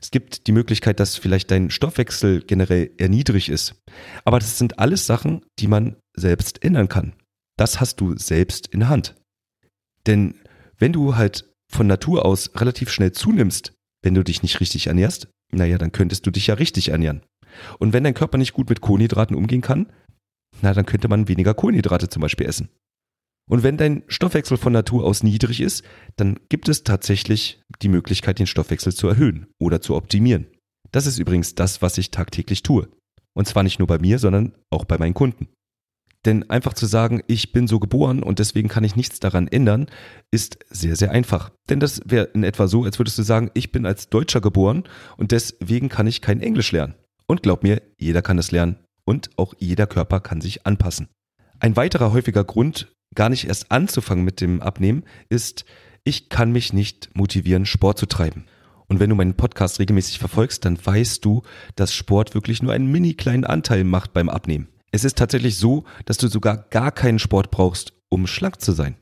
Es 0.00 0.10
gibt 0.10 0.46
die 0.46 0.52
Möglichkeit, 0.52 1.00
dass 1.00 1.16
vielleicht 1.16 1.50
dein 1.50 1.70
Stoffwechsel 1.70 2.42
generell 2.42 2.92
erniedrig 2.96 3.48
ist. 3.48 3.74
Aber 4.24 4.38
das 4.38 4.56
sind 4.56 4.78
alles 4.78 5.06
Sachen, 5.06 5.44
die 5.58 5.68
man 5.68 5.96
selbst 6.16 6.64
ändern 6.64 6.88
kann. 6.88 7.14
Das 7.56 7.80
hast 7.80 8.00
du 8.00 8.16
selbst 8.16 8.68
in 8.68 8.80
der 8.80 8.88
Hand. 8.88 9.16
Denn 10.06 10.34
wenn 10.78 10.92
du 10.92 11.16
halt 11.16 11.44
von 11.70 11.86
Natur 11.86 12.24
aus 12.24 12.50
relativ 12.56 12.90
schnell 12.90 13.12
zunimmst, 13.12 13.72
wenn 14.02 14.14
du 14.14 14.22
dich 14.22 14.42
nicht 14.42 14.60
richtig 14.60 14.86
ernährst, 14.86 15.28
naja, 15.52 15.78
dann 15.78 15.92
könntest 15.92 16.26
du 16.26 16.30
dich 16.30 16.46
ja 16.46 16.54
richtig 16.54 16.88
ernähren. 16.88 17.22
Und 17.78 17.92
wenn 17.92 18.04
dein 18.04 18.14
Körper 18.14 18.38
nicht 18.38 18.52
gut 18.52 18.68
mit 18.68 18.80
Kohlenhydraten 18.80 19.36
umgehen 19.36 19.62
kann, 19.62 19.92
na, 20.62 20.72
dann 20.72 20.86
könnte 20.86 21.08
man 21.08 21.28
weniger 21.28 21.54
Kohlenhydrate 21.54 22.08
zum 22.08 22.22
Beispiel 22.22 22.46
essen. 22.46 22.68
Und 23.48 23.62
wenn 23.62 23.76
dein 23.76 24.02
Stoffwechsel 24.08 24.56
von 24.56 24.72
Natur 24.72 25.04
aus 25.04 25.22
niedrig 25.22 25.60
ist, 25.60 25.84
dann 26.16 26.40
gibt 26.48 26.68
es 26.68 26.82
tatsächlich 26.82 27.62
die 27.80 27.88
Möglichkeit, 27.88 28.38
den 28.38 28.46
Stoffwechsel 28.46 28.92
zu 28.92 29.06
erhöhen 29.06 29.46
oder 29.60 29.80
zu 29.80 29.94
optimieren. 29.94 30.46
Das 30.90 31.06
ist 31.06 31.18
übrigens 31.18 31.54
das, 31.54 31.82
was 31.82 31.98
ich 31.98 32.10
tagtäglich 32.10 32.62
tue. 32.62 32.88
Und 33.34 33.46
zwar 33.46 33.62
nicht 33.62 33.78
nur 33.78 33.86
bei 33.86 33.98
mir, 33.98 34.18
sondern 34.18 34.54
auch 34.70 34.84
bei 34.84 34.98
meinen 34.98 35.14
Kunden. 35.14 35.48
Denn 36.26 36.50
einfach 36.50 36.74
zu 36.74 36.86
sagen, 36.86 37.22
ich 37.28 37.52
bin 37.52 37.68
so 37.68 37.78
geboren 37.78 38.24
und 38.24 38.40
deswegen 38.40 38.68
kann 38.68 38.82
ich 38.82 38.96
nichts 38.96 39.20
daran 39.20 39.46
ändern, 39.46 39.86
ist 40.32 40.58
sehr, 40.68 40.96
sehr 40.96 41.12
einfach. 41.12 41.52
Denn 41.70 41.78
das 41.78 42.00
wäre 42.04 42.26
in 42.34 42.42
etwa 42.42 42.66
so, 42.66 42.82
als 42.82 42.98
würdest 42.98 43.16
du 43.16 43.22
sagen, 43.22 43.52
ich 43.54 43.70
bin 43.70 43.86
als 43.86 44.08
Deutscher 44.08 44.40
geboren 44.40 44.84
und 45.16 45.30
deswegen 45.30 45.88
kann 45.88 46.08
ich 46.08 46.20
kein 46.20 46.40
Englisch 46.40 46.72
lernen. 46.72 46.96
Und 47.26 47.44
glaub 47.44 47.62
mir, 47.62 47.80
jeder 47.96 48.22
kann 48.22 48.38
es 48.38 48.50
lernen 48.50 48.76
und 49.04 49.30
auch 49.36 49.54
jeder 49.58 49.86
Körper 49.86 50.18
kann 50.18 50.40
sich 50.40 50.66
anpassen. 50.66 51.08
Ein 51.60 51.76
weiterer 51.76 52.12
häufiger 52.12 52.42
Grund, 52.42 52.92
gar 53.14 53.28
nicht 53.28 53.46
erst 53.46 53.70
anzufangen 53.70 54.24
mit 54.24 54.40
dem 54.40 54.60
Abnehmen, 54.60 55.04
ist, 55.28 55.64
ich 56.02 56.28
kann 56.28 56.50
mich 56.50 56.72
nicht 56.72 57.10
motivieren, 57.14 57.66
Sport 57.66 57.98
zu 57.98 58.06
treiben. 58.06 58.46
Und 58.88 58.98
wenn 58.98 59.10
du 59.10 59.16
meinen 59.16 59.34
Podcast 59.34 59.78
regelmäßig 59.78 60.18
verfolgst, 60.18 60.64
dann 60.64 60.78
weißt 60.84 61.24
du, 61.24 61.42
dass 61.76 61.94
Sport 61.94 62.34
wirklich 62.34 62.62
nur 62.62 62.72
einen 62.72 62.90
mini 62.90 63.14
kleinen 63.14 63.44
Anteil 63.44 63.84
macht 63.84 64.12
beim 64.12 64.28
Abnehmen. 64.28 64.68
Es 64.96 65.04
ist 65.04 65.18
tatsächlich 65.18 65.58
so, 65.58 65.84
dass 66.06 66.16
du 66.16 66.26
sogar 66.26 66.56
gar 66.70 66.90
keinen 66.90 67.18
Sport 67.18 67.50
brauchst, 67.50 67.92
um 68.08 68.26
schlank 68.26 68.62
zu 68.62 68.72
sein 68.72 68.96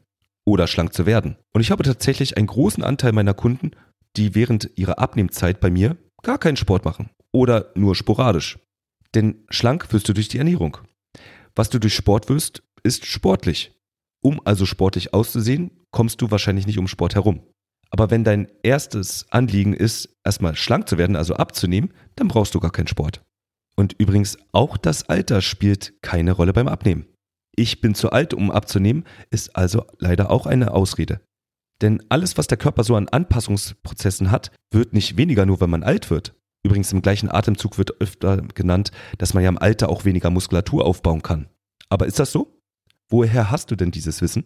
oder 0.44 0.66
schlank 0.66 0.92
zu 0.92 1.06
werden. 1.06 1.36
Und 1.52 1.60
ich 1.60 1.70
habe 1.70 1.84
tatsächlich 1.84 2.36
einen 2.36 2.48
großen 2.48 2.82
Anteil 2.82 3.12
meiner 3.12 3.32
Kunden, 3.32 3.70
die 4.16 4.34
während 4.34 4.72
ihrer 4.74 4.98
Abnehmzeit 4.98 5.60
bei 5.60 5.70
mir 5.70 5.96
gar 6.24 6.38
keinen 6.38 6.56
Sport 6.56 6.84
machen 6.84 7.10
oder 7.30 7.70
nur 7.76 7.94
sporadisch. 7.94 8.58
Denn 9.14 9.44
schlank 9.50 9.92
wirst 9.92 10.08
du 10.08 10.14
durch 10.14 10.26
die 10.26 10.38
Ernährung. 10.38 10.78
Was 11.54 11.70
du 11.70 11.78
durch 11.78 11.94
Sport 11.94 12.28
wirst, 12.28 12.64
ist 12.82 13.06
sportlich. 13.06 13.70
Um 14.20 14.40
also 14.44 14.66
sportlich 14.66 15.14
auszusehen, 15.14 15.70
kommst 15.92 16.20
du 16.20 16.32
wahrscheinlich 16.32 16.66
nicht 16.66 16.78
um 16.78 16.88
Sport 16.88 17.14
herum. 17.14 17.46
Aber 17.90 18.10
wenn 18.10 18.24
dein 18.24 18.48
erstes 18.64 19.26
Anliegen 19.30 19.74
ist, 19.74 20.08
erstmal 20.24 20.56
schlank 20.56 20.88
zu 20.88 20.98
werden, 20.98 21.14
also 21.14 21.34
abzunehmen, 21.34 21.94
dann 22.16 22.26
brauchst 22.26 22.52
du 22.56 22.58
gar 22.58 22.72
keinen 22.72 22.88
Sport. 22.88 23.23
Und 23.76 23.94
übrigens 23.98 24.38
auch 24.52 24.76
das 24.76 25.08
Alter 25.08 25.42
spielt 25.42 25.94
keine 26.02 26.32
Rolle 26.32 26.52
beim 26.52 26.68
Abnehmen. 26.68 27.06
Ich 27.56 27.80
bin 27.80 27.94
zu 27.94 28.10
alt, 28.10 28.34
um 28.34 28.50
abzunehmen, 28.50 29.04
ist 29.30 29.56
also 29.56 29.84
leider 29.98 30.30
auch 30.30 30.46
eine 30.46 30.72
Ausrede. 30.72 31.20
Denn 31.82 32.02
alles, 32.08 32.38
was 32.38 32.46
der 32.46 32.58
Körper 32.58 32.84
so 32.84 32.96
an 32.96 33.08
Anpassungsprozessen 33.08 34.30
hat, 34.30 34.50
wird 34.72 34.92
nicht 34.92 35.16
weniger 35.16 35.44
nur, 35.46 35.60
wenn 35.60 35.70
man 35.70 35.82
alt 35.82 36.10
wird. 36.10 36.34
Übrigens 36.64 36.92
im 36.92 37.02
gleichen 37.02 37.30
Atemzug 37.30 37.78
wird 37.78 38.00
öfter 38.00 38.38
genannt, 38.54 38.90
dass 39.18 39.34
man 39.34 39.42
ja 39.42 39.48
im 39.48 39.58
Alter 39.58 39.88
auch 39.88 40.04
weniger 40.04 40.30
Muskulatur 40.30 40.84
aufbauen 40.84 41.22
kann. 41.22 41.48
Aber 41.88 42.06
ist 42.06 42.18
das 42.18 42.32
so? 42.32 42.60
Woher 43.10 43.50
hast 43.50 43.70
du 43.70 43.76
denn 43.76 43.90
dieses 43.90 44.22
Wissen? 44.22 44.44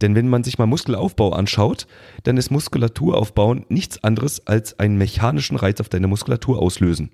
Denn 0.00 0.14
wenn 0.14 0.28
man 0.28 0.44
sich 0.44 0.58
mal 0.58 0.66
Muskelaufbau 0.66 1.32
anschaut, 1.32 1.86
dann 2.22 2.36
ist 2.36 2.50
Muskulaturaufbauen 2.50 3.66
nichts 3.68 4.02
anderes 4.02 4.46
als 4.46 4.78
einen 4.78 4.96
mechanischen 4.96 5.56
Reiz 5.56 5.80
auf 5.80 5.88
deine 5.88 6.06
Muskulatur 6.06 6.58
auslösen. 6.58 7.10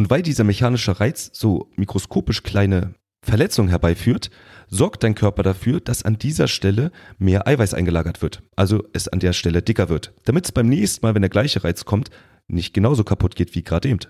Und 0.00 0.08
weil 0.08 0.22
dieser 0.22 0.44
mechanische 0.44 0.98
Reiz 0.98 1.28
so 1.34 1.68
mikroskopisch 1.76 2.42
kleine 2.42 2.94
Verletzungen 3.22 3.68
herbeiführt, 3.68 4.30
sorgt 4.66 5.02
dein 5.02 5.14
Körper 5.14 5.42
dafür, 5.42 5.78
dass 5.78 6.04
an 6.04 6.16
dieser 6.16 6.48
Stelle 6.48 6.90
mehr 7.18 7.46
Eiweiß 7.46 7.74
eingelagert 7.74 8.22
wird. 8.22 8.42
Also 8.56 8.82
es 8.94 9.08
an 9.08 9.20
der 9.20 9.34
Stelle 9.34 9.60
dicker 9.60 9.90
wird. 9.90 10.14
Damit 10.24 10.46
es 10.46 10.52
beim 10.52 10.70
nächsten 10.70 11.04
Mal, 11.04 11.14
wenn 11.14 11.20
der 11.20 11.28
gleiche 11.28 11.64
Reiz 11.64 11.84
kommt, 11.84 12.08
nicht 12.48 12.72
genauso 12.72 13.04
kaputt 13.04 13.36
geht 13.36 13.54
wie 13.54 13.62
gerade 13.62 13.90
eben. 13.90 14.00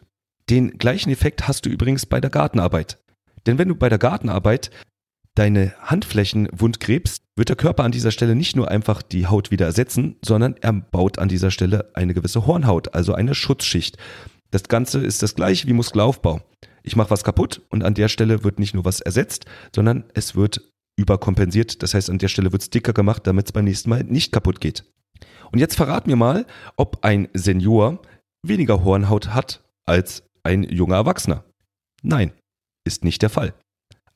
Den 0.48 0.78
gleichen 0.78 1.10
Effekt 1.10 1.48
hast 1.48 1.66
du 1.66 1.70
übrigens 1.70 2.06
bei 2.06 2.20
der 2.20 2.30
Gartenarbeit. 2.30 2.98
Denn 3.46 3.58
wenn 3.58 3.66
du 3.66 3.74
bei 3.74 3.88
der 3.88 3.98
Gartenarbeit 3.98 4.70
deine 5.34 5.74
Handflächen 5.80 6.48
wundgräbst, 6.52 7.24
wird 7.34 7.48
der 7.48 7.56
Körper 7.56 7.82
an 7.82 7.90
dieser 7.90 8.12
Stelle 8.12 8.36
nicht 8.36 8.54
nur 8.54 8.70
einfach 8.70 9.02
die 9.02 9.26
Haut 9.26 9.50
wieder 9.50 9.66
ersetzen, 9.66 10.18
sondern 10.24 10.54
er 10.60 10.72
baut 10.72 11.18
an 11.18 11.28
dieser 11.28 11.50
Stelle 11.50 11.90
eine 11.94 12.14
gewisse 12.14 12.46
Hornhaut, 12.46 12.94
also 12.94 13.12
eine 13.12 13.34
Schutzschicht. 13.34 13.98
Das 14.50 14.64
Ganze 14.64 15.00
ist 15.00 15.22
das 15.22 15.34
gleiche 15.34 15.66
wie 15.68 15.72
Muskelaufbau. 15.72 16.40
Ich 16.82 16.96
mache 16.96 17.10
was 17.10 17.24
kaputt 17.24 17.62
und 17.68 17.84
an 17.84 17.94
der 17.94 18.08
Stelle 18.08 18.42
wird 18.42 18.58
nicht 18.58 18.74
nur 18.74 18.84
was 18.84 19.00
ersetzt, 19.00 19.44
sondern 19.74 20.04
es 20.14 20.34
wird 20.34 20.72
überkompensiert. 20.96 21.82
Das 21.82 21.94
heißt, 21.94 22.10
an 22.10 22.18
der 22.18 22.28
Stelle 22.28 22.52
wird 22.52 22.62
es 22.62 22.70
dicker 22.70 22.92
gemacht, 22.92 23.26
damit 23.26 23.46
es 23.46 23.52
beim 23.52 23.64
nächsten 23.64 23.90
Mal 23.90 24.04
nicht 24.04 24.32
kaputt 24.32 24.60
geht. 24.60 24.84
Und 25.52 25.58
jetzt 25.58 25.76
verrat 25.76 26.06
mir 26.06 26.16
mal, 26.16 26.46
ob 26.76 27.04
ein 27.04 27.28
Senior 27.34 28.00
weniger 28.42 28.84
Hornhaut 28.84 29.28
hat 29.28 29.62
als 29.86 30.22
ein 30.42 30.62
junger 30.62 30.96
Erwachsener. 30.96 31.44
Nein, 32.02 32.32
ist 32.84 33.04
nicht 33.04 33.22
der 33.22 33.30
Fall. 33.30 33.54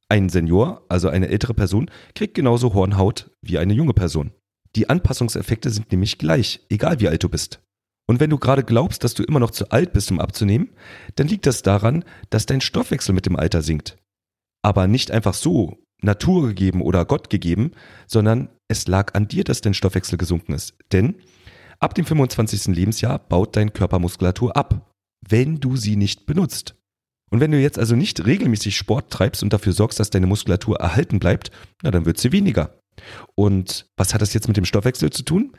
Ein 0.09 0.29
Senior, 0.29 0.85
also 0.89 1.09
eine 1.09 1.29
ältere 1.29 1.55
Person, 1.55 1.91
kriegt 2.15 2.35
genauso 2.35 2.75
Hornhaut 2.75 3.31
wie 3.43 3.59
eine 3.59 3.73
junge 3.73 3.95
Person. 3.95 4.33
Die 4.77 4.89
Anpassungseffekte 4.89 5.71
sind 5.71 5.91
nämlich 5.93 6.19
gleich, 6.19 6.61
egal 6.69 7.01
wie 7.01 7.09
alt 7.09 7.23
du 7.23 7.29
bist. 7.29 7.61
Und 8.07 8.21
wenn 8.21 8.31
du 8.31 8.39
gerade 8.39 8.65
glaubst, 8.65 9.03
dass 9.03 9.15
du 9.15 9.23
immer 9.23 9.41
noch 9.41 9.51
zu 9.51 9.71
alt 9.71 9.93
bist, 9.93 10.11
um 10.11 10.21
abzunehmen, 10.21 10.71
dann 11.17 11.29
liegt 11.29 11.47
das 11.47 11.63
daran, 11.63 12.05
dass 12.31 12.47
dein 12.47 12.61
Stoffwechsel 12.61 13.15
mit 13.15 13.27
dem 13.27 13.37
Alter 13.37 13.63
sinkt. 13.63 13.97
Aber 14.63 14.87
nicht 14.87 15.11
einfach 15.11 15.35
so, 15.35 15.79
naturgegeben 16.03 16.83
oder 16.83 17.05
Gott 17.05 17.31
gegeben, 17.31 17.73
sondern 18.07 18.51
es 18.69 18.87
lag 18.87 19.15
an 19.15 19.29
dir, 19.29 19.45
dass 19.45 19.63
dein 19.63 19.75
Stoffwechsel 19.75 20.19
gesunken 20.19 20.53
ist. 20.53 20.75
Denn 20.93 21.17
ab 21.81 21.95
dem 21.95 22.05
25. 22.05 22.75
Lebensjahr 22.75 23.19
baut 23.19 23.57
dein 23.57 23.73
Körper 23.73 23.99
Muskulatur 23.99 24.57
ab, 24.57 24.93
wenn 25.27 25.61
du 25.61 25.77
sie 25.77 25.97
nicht 25.97 26.27
benutzt. 26.27 26.77
Und 27.31 27.41
wenn 27.41 27.51
du 27.51 27.61
jetzt 27.61 27.79
also 27.79 27.97
nicht 27.97 28.25
regelmäßig 28.27 28.77
Sport 28.77 29.11
treibst 29.11 29.43
und 29.43 29.53
dafür 29.53 29.73
sorgst, 29.73 29.99
dass 29.99 30.11
deine 30.11 30.27
Muskulatur 30.27 30.79
erhalten 30.79 31.19
bleibt, 31.19 31.51
na 31.83 31.91
dann 31.91 32.05
wird 32.05 32.19
sie 32.19 32.33
weniger. 32.33 32.79
Und 33.35 33.87
was 33.97 34.15
hat 34.15 34.23
das 34.23 34.35
jetzt 34.35 34.47
mit 34.47 34.57
dem 34.57 34.65
Stoffwechsel 34.65 35.11
zu 35.11 35.25
tun? 35.25 35.53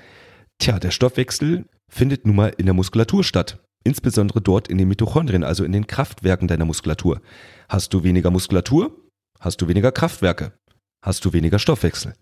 Tja, 0.60 0.80
der 0.80 0.92
Stoffwechsel 0.92 1.66
findet 1.96 2.25
nun 2.25 2.36
mal 2.36 2.54
in 2.58 2.66
der 2.66 2.74
Muskulatur 2.74 3.24
statt. 3.24 3.58
Insbesondere 3.86 4.42
dort 4.42 4.68
in 4.68 4.78
den 4.78 4.90
Mitochondrien, 4.90 5.44
also 5.44 5.64
in 5.64 5.72
den 5.72 5.88
Kraftwerken 5.88 6.48
deiner 6.48 6.66
Muskulatur. 6.66 7.22
Hast 7.70 7.94
du 7.94 8.04
weniger 8.04 8.32
Muskulatur, 8.32 8.96
hast 9.40 9.62
du 9.62 9.68
weniger 9.70 9.92
Kraftwerke, 9.92 10.52
hast 11.04 11.24
du 11.24 11.32
weniger 11.32 11.58
Stoffwechsel. 11.58 12.14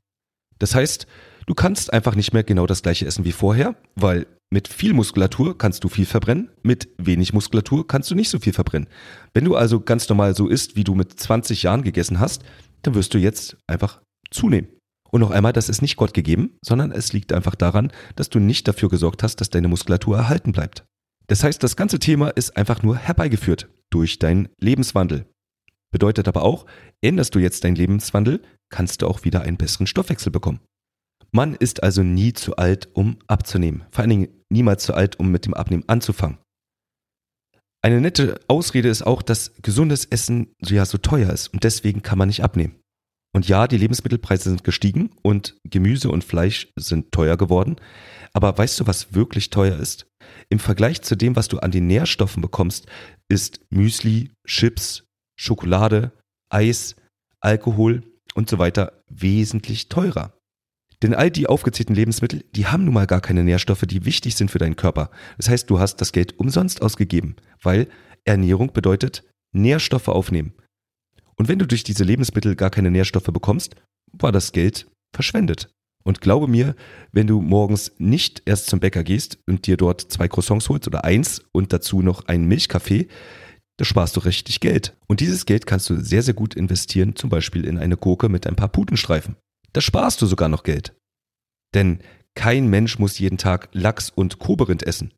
Das 0.60 0.76
heißt, 0.76 1.08
du 1.48 1.56
kannst 1.56 1.92
einfach 1.92 2.16
nicht 2.16 2.34
mehr 2.34 2.44
genau 2.44 2.68
das 2.68 2.84
gleiche 2.84 3.08
essen 3.08 3.26
wie 3.26 3.32
vorher, 3.32 3.76
weil 3.96 4.28
mit 4.52 4.68
viel 4.68 4.94
Muskulatur 4.94 5.58
kannst 5.58 5.84
du 5.84 5.90
viel 5.90 6.06
verbrennen, 6.06 6.52
mit 6.62 6.90
wenig 7.00 7.34
Muskulatur 7.34 7.88
kannst 7.88 8.12
du 8.12 8.16
nicht 8.16 8.30
so 8.30 8.38
viel 8.38 8.54
verbrennen. 8.54 8.88
Wenn 9.34 9.46
du 9.46 9.56
also 9.56 9.80
ganz 9.80 10.08
normal 10.08 10.36
so 10.36 10.48
isst, 10.48 10.76
wie 10.76 10.84
du 10.84 10.94
mit 10.94 11.20
20 11.20 11.64
Jahren 11.64 11.82
gegessen 11.82 12.20
hast, 12.20 12.44
dann 12.84 12.94
wirst 12.94 13.14
du 13.16 13.18
jetzt 13.18 13.58
einfach 13.66 14.02
zunehmen. 14.30 14.68
Und 15.14 15.22
noch 15.22 15.30
einmal, 15.30 15.54
das 15.54 15.70
ist 15.70 15.84
nicht 15.84 15.96
Gott 15.96 16.16
gegeben, 16.16 16.58
sondern 16.66 16.92
es 16.92 17.14
liegt 17.14 17.34
einfach 17.34 17.54
daran, 17.54 17.92
dass 18.16 18.32
du 18.32 18.40
nicht 18.40 18.68
dafür 18.68 18.90
gesorgt 18.90 19.22
hast, 19.22 19.36
dass 19.36 19.52
deine 19.52 19.68
Muskulatur 19.68 20.18
erhalten 20.18 20.54
bleibt. 20.54 20.86
Das 21.28 21.44
heißt, 21.44 21.62
das 21.62 21.76
ganze 21.76 22.00
Thema 22.00 22.30
ist 22.30 22.58
einfach 22.58 22.82
nur 22.82 22.98
herbeigeführt 22.98 23.70
durch 23.92 24.18
deinen 24.18 24.50
Lebenswandel. 24.60 25.28
Bedeutet 25.92 26.28
aber 26.28 26.42
auch, 26.42 26.66
änderst 27.02 27.36
du 27.36 27.40
jetzt 27.40 27.64
deinen 27.64 27.76
Lebenswandel, 27.76 28.42
kannst 28.72 29.04
du 29.04 29.08
auch 29.08 29.24
wieder 29.24 29.44
einen 29.44 29.58
besseren 29.58 29.86
Stoffwechsel 29.86 30.32
bekommen. 30.32 30.62
Man 31.32 31.54
ist 31.54 31.84
also 31.84 32.02
nie 32.02 32.34
zu 32.34 32.56
alt, 32.56 32.90
um 32.94 33.20
abzunehmen. 33.28 33.84
Vor 33.92 34.02
allen 34.02 34.10
Dingen 34.10 34.30
niemals 34.50 34.84
zu 34.84 34.96
alt, 34.96 35.20
um 35.20 35.30
mit 35.30 35.46
dem 35.46 35.54
Abnehmen 35.54 35.84
anzufangen. 35.86 36.40
Eine 37.84 38.02
nette 38.02 38.40
Ausrede 38.48 38.90
ist 38.90 39.06
auch, 39.06 39.22
dass 39.22 39.54
gesundes 39.62 40.06
Essen 40.06 40.56
ja 40.60 40.86
so 40.86 40.98
teuer 40.98 41.30
ist 41.32 41.54
und 41.54 41.64
deswegen 41.64 42.02
kann 42.02 42.18
man 42.18 42.30
nicht 42.30 42.44
abnehmen. 42.44 42.80
Und 43.36 43.48
ja, 43.48 43.68
die 43.68 43.78
Lebensmittelpreise 43.78 44.50
sind 44.50 44.64
gestiegen 44.64 45.10
und 45.24 45.58
Gemüse 45.64 46.10
und 46.10 46.24
Fleisch 46.24 46.72
sind 46.76 47.12
teuer 47.12 47.36
geworden. 47.36 47.78
Aber 48.32 48.56
weißt 48.58 48.80
du, 48.80 48.88
was 48.88 49.14
wirklich 49.14 49.50
teuer 49.50 49.78
ist? 49.78 50.08
Im 50.50 50.60
Vergleich 50.60 51.02
zu 51.02 51.16
dem, 51.16 51.36
was 51.36 51.48
du 51.48 51.58
an 51.60 51.72
den 51.72 51.88
Nährstoffen 51.88 52.42
bekommst, 52.42 52.88
ist 53.28 53.62
Müsli, 53.72 54.32
Chips, 54.48 55.06
Schokolade, 55.36 56.12
Eis, 56.50 56.96
Alkohol 57.42 58.04
und 58.36 58.50
so 58.50 58.60
weiter 58.60 59.02
wesentlich 59.10 59.90
teurer. 59.90 60.38
Denn 61.02 61.14
all 61.14 61.32
die 61.32 61.48
aufgezählten 61.48 61.96
Lebensmittel, 61.96 62.46
die 62.56 62.68
haben 62.68 62.86
nun 62.86 62.94
mal 62.94 63.08
gar 63.08 63.20
keine 63.20 63.44
Nährstoffe, 63.44 63.86
die 63.86 64.06
wichtig 64.06 64.36
sind 64.36 64.50
für 64.50 64.60
deinen 64.60 64.78
Körper. 64.78 65.10
Das 65.38 65.50
heißt, 65.50 65.70
du 65.70 65.80
hast 65.80 65.98
das 65.98 66.14
Geld 66.14 66.40
umsonst 66.40 66.82
ausgegeben, 66.82 67.36
weil 67.62 67.88
Ernährung 68.24 68.72
bedeutet 68.72 69.24
Nährstoffe 69.52 70.08
aufnehmen. 70.08 70.54
Und 71.44 71.50
wenn 71.50 71.60
du 71.60 71.68
durch 71.68 71.84
diese 71.84 72.06
Lebensmittel 72.06 72.56
gar 72.56 72.70
keine 72.70 72.90
Nährstoffe 72.90 73.26
bekommst, 73.26 73.76
war 74.14 74.32
das 74.32 74.54
Geld 74.54 74.88
verschwendet. 75.14 75.70
Und 76.06 76.22
glaube 76.22 76.48
mir, 76.48 76.74
wenn 77.12 77.28
du 77.28 77.42
morgens 77.42 77.92
nicht 77.98 78.44
erst 78.46 78.68
zum 78.68 78.80
Bäcker 78.80 79.04
gehst 79.04 79.40
und 79.46 79.68
dir 79.68 79.76
dort 79.76 80.00
zwei 80.10 80.30
Croissants 80.30 80.70
holst 80.70 80.88
oder 80.88 81.04
eins 81.04 81.44
und 81.52 81.74
dazu 81.74 82.02
noch 82.02 82.30
einen 82.30 82.46
Milchkaffee, 82.46 83.10
da 83.76 83.84
sparst 83.84 84.16
du 84.16 84.22
richtig 84.22 84.62
Geld. 84.62 84.96
Und 85.10 85.20
dieses 85.20 85.46
Geld 85.46 85.66
kannst 85.66 85.90
du 85.90 85.98
sehr, 85.98 86.24
sehr 86.24 86.34
gut 86.34 86.54
investieren, 86.54 87.18
zum 87.18 87.30
Beispiel 87.30 87.66
in 87.66 87.78
eine 87.78 87.98
Gurke 87.98 88.30
mit 88.30 88.48
ein 88.48 88.56
paar 88.56 88.70
Putenstreifen. 88.70 89.36
Da 89.74 89.82
sparst 89.82 90.22
du 90.22 90.26
sogar 90.28 90.48
noch 90.48 90.64
Geld. 90.64 90.96
Denn 91.74 92.00
kein 92.36 92.70
Mensch 92.70 93.00
muss 93.00 93.20
jeden 93.20 93.38
Tag 93.38 93.68
Lachs 93.74 94.10
und 94.10 94.40
Koberind 94.40 94.84
essen. 94.84 95.14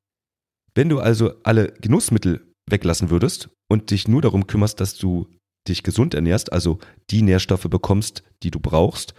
Wenn 0.74 0.90
du 0.90 1.00
also 1.00 1.36
alle 1.44 1.72
Genussmittel 1.82 2.52
weglassen 2.68 3.12
würdest 3.12 3.50
und 3.70 3.92
dich 3.92 4.08
nur 4.08 4.24
darum 4.24 4.48
kümmerst, 4.48 4.80
dass 4.80 4.98
du 4.98 5.28
dich 5.68 5.84
gesund 5.84 6.14
ernährst, 6.14 6.52
also 6.52 6.80
die 7.10 7.22
Nährstoffe 7.22 7.70
bekommst, 7.70 8.24
die 8.44 8.52
du 8.52 8.60
brauchst, 8.60 9.14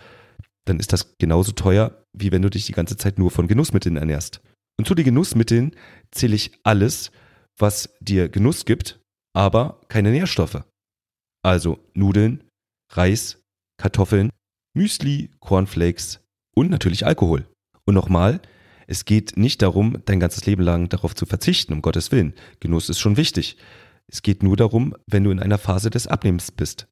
dann 0.64 0.80
ist 0.80 0.92
das 0.92 1.16
genauso 1.18 1.52
teuer, 1.52 2.04
wie 2.12 2.32
wenn 2.32 2.42
du 2.42 2.50
dich 2.50 2.66
die 2.66 2.72
ganze 2.72 2.96
Zeit 2.96 3.18
nur 3.18 3.30
von 3.30 3.48
Genussmitteln 3.48 3.96
ernährst. 3.96 4.40
Und 4.78 4.86
zu 4.86 4.94
den 4.94 5.04
Genussmitteln 5.04 5.74
zähle 6.10 6.36
ich 6.36 6.52
alles, 6.62 7.10
was 7.58 7.90
dir 8.00 8.28
Genuss 8.28 8.64
gibt, 8.64 9.00
aber 9.34 9.80
keine 9.88 10.10
Nährstoffe. 10.10 10.62
Also 11.42 11.78
Nudeln, 11.94 12.44
Reis, 12.92 13.42
Kartoffeln, 13.78 14.30
Müsli, 14.74 15.30
Cornflakes 15.40 16.20
und 16.54 16.70
natürlich 16.70 17.06
Alkohol. 17.06 17.46
Und 17.84 17.94
nochmal, 17.94 18.40
es 18.86 19.04
geht 19.04 19.36
nicht 19.36 19.62
darum, 19.62 20.02
dein 20.04 20.20
ganzes 20.20 20.44
Leben 20.46 20.62
lang 20.62 20.88
darauf 20.88 21.14
zu 21.14 21.26
verzichten, 21.26 21.72
um 21.72 21.82
Gottes 21.82 22.12
Willen. 22.12 22.34
Genuss 22.60 22.88
ist 22.88 22.98
schon 22.98 23.16
wichtig. 23.16 23.56
Es 24.10 24.22
geht 24.22 24.42
nur 24.42 24.56
darum, 24.56 24.94
wenn 25.06 25.24
du 25.24 25.30
in 25.30 25.40
einer 25.40 25.58
Phase 25.58 25.90
des 25.90 26.06
Abnehmens 26.06 26.52
bist. 26.52 26.86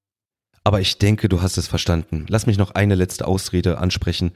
Aber 0.65 0.81
ich 0.81 0.99
denke, 0.99 1.29
du 1.29 1.43
hast 1.43 1.59
es 1.59 1.69
verstanden. 1.69 2.27
Lass 2.29 2.47
mich 2.47 2.59
noch 2.59 2.73
eine 2.73 2.95
letzte 2.95 3.27
Ausrede 3.27 3.79
ansprechen. 3.79 4.33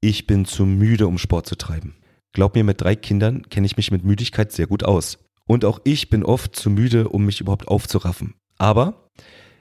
Ich 0.00 0.26
bin 0.26 0.44
zu 0.44 0.66
müde, 0.66 1.06
um 1.06 1.18
Sport 1.18 1.46
zu 1.46 1.56
treiben. 1.56 1.96
Glaub 2.32 2.54
mir, 2.54 2.64
mit 2.64 2.80
drei 2.80 2.96
Kindern 2.96 3.48
kenne 3.48 3.66
ich 3.66 3.76
mich 3.76 3.90
mit 3.90 4.04
Müdigkeit 4.04 4.52
sehr 4.52 4.66
gut 4.66 4.84
aus. 4.84 5.18
Und 5.46 5.64
auch 5.64 5.80
ich 5.84 6.10
bin 6.10 6.24
oft 6.24 6.54
zu 6.54 6.68
müde, 6.68 7.08
um 7.08 7.24
mich 7.24 7.40
überhaupt 7.40 7.68
aufzuraffen. 7.68 8.34
Aber 8.58 9.08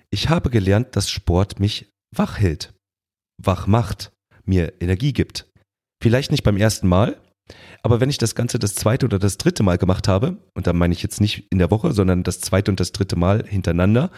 ich 0.09 0.29
habe 0.29 0.49
gelernt, 0.49 0.95
dass 0.95 1.09
Sport 1.09 1.59
mich 1.59 1.89
wach 2.15 2.39
hält, 2.39 2.73
wach 3.41 3.67
macht, 3.67 4.11
mir 4.43 4.73
Energie 4.81 5.13
gibt. 5.13 5.49
Vielleicht 6.01 6.31
nicht 6.31 6.43
beim 6.43 6.57
ersten 6.57 6.87
Mal, 6.87 7.19
aber 7.83 7.99
wenn 7.99 8.09
ich 8.09 8.17
das 8.17 8.35
Ganze 8.35 8.59
das 8.59 8.75
zweite 8.75 9.05
oder 9.05 9.19
das 9.19 9.37
dritte 9.37 9.63
Mal 9.63 9.77
gemacht 9.77 10.07
habe, 10.07 10.37
und 10.53 10.67
da 10.67 10.73
meine 10.73 10.93
ich 10.93 11.03
jetzt 11.03 11.21
nicht 11.21 11.47
in 11.49 11.59
der 11.59 11.71
Woche, 11.71 11.93
sondern 11.93 12.23
das 12.23 12.41
zweite 12.41 12.71
und 12.71 12.79
das 12.79 12.91
dritte 12.91 13.15
Mal 13.15 13.45
hintereinander, 13.47 14.11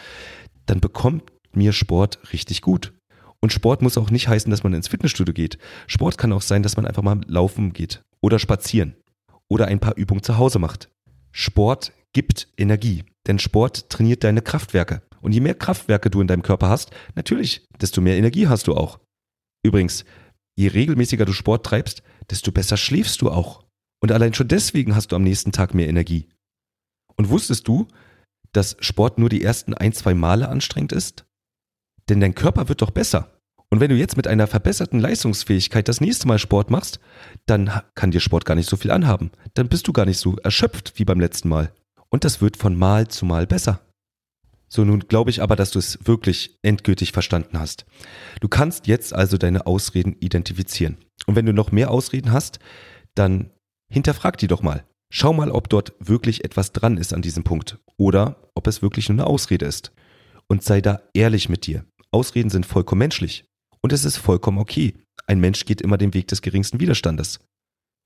dann 0.65 0.79
bekommt 0.79 1.31
mir 1.53 1.73
Sport 1.73 2.19
richtig 2.33 2.61
gut. 2.61 2.93
Und 3.41 3.53
Sport 3.53 3.81
muss 3.81 3.97
auch 3.97 4.11
nicht 4.11 4.27
heißen, 4.27 4.51
dass 4.51 4.63
man 4.63 4.73
ins 4.73 4.87
Fitnessstudio 4.87 5.33
geht. 5.33 5.57
Sport 5.87 6.17
kann 6.17 6.33
auch 6.33 6.41
sein, 6.41 6.63
dass 6.63 6.75
man 6.75 6.85
einfach 6.85 7.03
mal 7.03 7.21
laufen 7.27 7.73
geht 7.73 8.01
oder 8.21 8.37
spazieren 8.37 8.95
oder 9.47 9.67
ein 9.67 9.79
paar 9.79 9.95
Übungen 9.95 10.23
zu 10.23 10.37
Hause 10.37 10.59
macht. 10.59 10.89
Sport 11.31 11.93
gibt 12.13 12.49
Energie, 12.57 13.03
denn 13.27 13.39
Sport 13.39 13.89
trainiert 13.89 14.23
deine 14.23 14.41
Kraftwerke. 14.41 15.01
Und 15.21 15.33
je 15.33 15.41
mehr 15.41 15.55
Kraftwerke 15.55 16.09
du 16.09 16.21
in 16.21 16.27
deinem 16.27 16.43
Körper 16.43 16.69
hast, 16.69 16.91
natürlich, 17.15 17.65
desto 17.79 18.01
mehr 18.01 18.17
Energie 18.17 18.47
hast 18.47 18.67
du 18.67 18.75
auch. 18.75 18.99
Übrigens, 19.63 20.05
je 20.57 20.67
regelmäßiger 20.67 21.25
du 21.25 21.33
Sport 21.33 21.65
treibst, 21.65 22.03
desto 22.29 22.51
besser 22.51 22.77
schläfst 22.77 23.21
du 23.21 23.29
auch. 23.29 23.63
Und 24.01 24.11
allein 24.11 24.33
schon 24.33 24.47
deswegen 24.47 24.95
hast 24.95 25.11
du 25.11 25.15
am 25.15 25.23
nächsten 25.23 25.51
Tag 25.51 25.73
mehr 25.73 25.89
Energie. 25.89 26.29
Und 27.15 27.29
wusstest 27.29 27.67
du, 27.67 27.87
dass 28.53 28.77
Sport 28.79 29.17
nur 29.17 29.29
die 29.29 29.43
ersten 29.43 29.73
ein, 29.73 29.93
zwei 29.93 30.13
Male 30.13 30.47
anstrengend 30.47 30.91
ist? 30.91 31.25
Denn 32.07 32.19
dein 32.19 32.35
Körper 32.35 32.69
wird 32.69 32.81
doch 32.81 32.91
besser. 32.91 33.39
Und 33.69 33.79
wenn 33.79 33.89
du 33.89 33.95
jetzt 33.95 34.17
mit 34.17 34.27
einer 34.27 34.47
verbesserten 34.47 34.99
Leistungsfähigkeit 34.99 35.87
das 35.87 36.01
nächste 36.01 36.27
Mal 36.27 36.39
Sport 36.39 36.71
machst, 36.71 36.99
dann 37.45 37.81
kann 37.93 38.11
dir 38.11 38.19
Sport 38.19 38.45
gar 38.45 38.55
nicht 38.55 38.69
so 38.69 38.77
viel 38.77 38.89
anhaben. 38.89 39.31
Dann 39.53 39.67
bist 39.67 39.87
du 39.87 39.93
gar 39.93 40.05
nicht 40.05 40.17
so 40.17 40.37
erschöpft 40.37 40.93
wie 40.95 41.05
beim 41.05 41.19
letzten 41.19 41.49
Mal. 41.49 41.71
Und 42.09 42.23
das 42.23 42.41
wird 42.41 42.57
von 42.57 42.75
Mal 42.75 43.07
zu 43.09 43.25
Mal 43.25 43.45
besser. 43.45 43.81
So, 44.69 44.85
nun 44.85 44.99
glaube 45.07 45.31
ich 45.31 45.41
aber, 45.41 45.55
dass 45.55 45.71
du 45.71 45.79
es 45.79 45.99
wirklich 46.05 46.55
endgültig 46.61 47.11
verstanden 47.11 47.59
hast. 47.59 47.85
Du 48.39 48.47
kannst 48.47 48.87
jetzt 48.87 49.13
also 49.13 49.37
deine 49.37 49.65
Ausreden 49.65 50.15
identifizieren. 50.19 50.97
Und 51.25 51.35
wenn 51.35 51.47
du 51.47 51.53
noch 51.53 51.71
mehr 51.71 51.89
Ausreden 51.89 52.31
hast, 52.31 52.59
dann 53.15 53.49
hinterfrag 53.91 54.37
die 54.37 54.47
doch 54.47 54.61
mal. 54.61 54.85
Schau 55.11 55.33
mal, 55.33 55.49
ob 55.49 55.69
dort 55.69 55.93
wirklich 55.99 56.43
etwas 56.43 56.71
dran 56.71 56.97
ist 56.97 57.13
an 57.13 57.23
diesem 57.23 57.43
Punkt 57.43 57.79
oder 57.97 58.51
ob 58.53 58.67
es 58.67 58.83
wirklich 58.83 59.09
nur 59.09 59.17
eine 59.17 59.27
Ausrede 59.27 59.65
ist. 59.65 59.91
Und 60.47 60.63
sei 60.63 60.81
da 60.81 61.01
ehrlich 61.13 61.49
mit 61.49 61.65
dir. 61.65 61.83
Ausreden 62.11 62.51
sind 62.51 62.65
vollkommen 62.65 62.99
menschlich. 62.99 63.45
Und 63.81 63.91
es 63.91 64.05
ist 64.05 64.17
vollkommen 64.17 64.59
okay. 64.59 64.93
Ein 65.25 65.39
Mensch 65.39 65.65
geht 65.65 65.81
immer 65.81 65.97
den 65.97 66.13
Weg 66.13 66.27
des 66.27 66.41
geringsten 66.41 66.79
Widerstandes. 66.79 67.39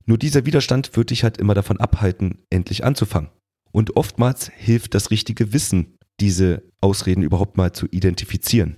Nur 0.05 0.17
dieser 0.17 0.45
Widerstand 0.45 0.95
wird 0.95 1.09
dich 1.09 1.23
halt 1.23 1.37
immer 1.37 1.53
davon 1.53 1.79
abhalten, 1.79 2.43
endlich 2.49 2.83
anzufangen. 2.83 3.29
Und 3.71 3.95
oftmals 3.95 4.49
hilft 4.49 4.93
das 4.93 5.09
richtige 5.09 5.51
Wissen 5.51 5.97
diese 6.19 6.63
Ausreden 6.81 7.23
überhaupt 7.23 7.57
mal 7.57 7.71
zu 7.71 7.87
identifizieren. 7.87 8.77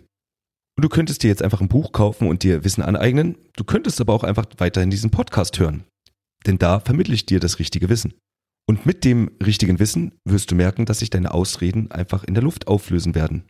Und 0.77 0.83
du 0.83 0.89
könntest 0.89 1.23
dir 1.23 1.29
jetzt 1.29 1.41
einfach 1.41 1.61
ein 1.61 1.69
Buch 1.69 1.91
kaufen 1.91 2.27
und 2.27 2.43
dir 2.43 2.63
Wissen 2.63 2.81
aneignen. 2.81 3.37
Du 3.55 3.63
könntest 3.63 4.01
aber 4.01 4.13
auch 4.13 4.23
einfach 4.23 4.45
weiterhin 4.57 4.89
diesen 4.89 5.09
Podcast 5.09 5.57
hören. 5.59 5.85
Denn 6.45 6.57
da 6.57 6.79
vermittle 6.79 7.13
ich 7.13 7.25
dir 7.25 7.39
das 7.39 7.59
richtige 7.59 7.89
Wissen. 7.89 8.13
Und 8.67 8.85
mit 8.85 9.05
dem 9.05 9.31
richtigen 9.43 9.79
Wissen 9.79 10.13
wirst 10.25 10.51
du 10.51 10.55
merken, 10.55 10.85
dass 10.85 10.99
sich 10.99 11.09
deine 11.09 11.33
Ausreden 11.33 11.91
einfach 11.91 12.23
in 12.23 12.33
der 12.33 12.43
Luft 12.43 12.67
auflösen 12.67 13.15
werden. 13.15 13.45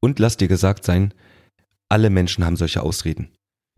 Und 0.00 0.18
lass 0.18 0.36
dir 0.36 0.48
gesagt 0.48 0.84
sein, 0.84 1.14
alle 1.88 2.10
Menschen 2.10 2.44
haben 2.44 2.56
solche 2.56 2.82
Ausreden. 2.82 3.28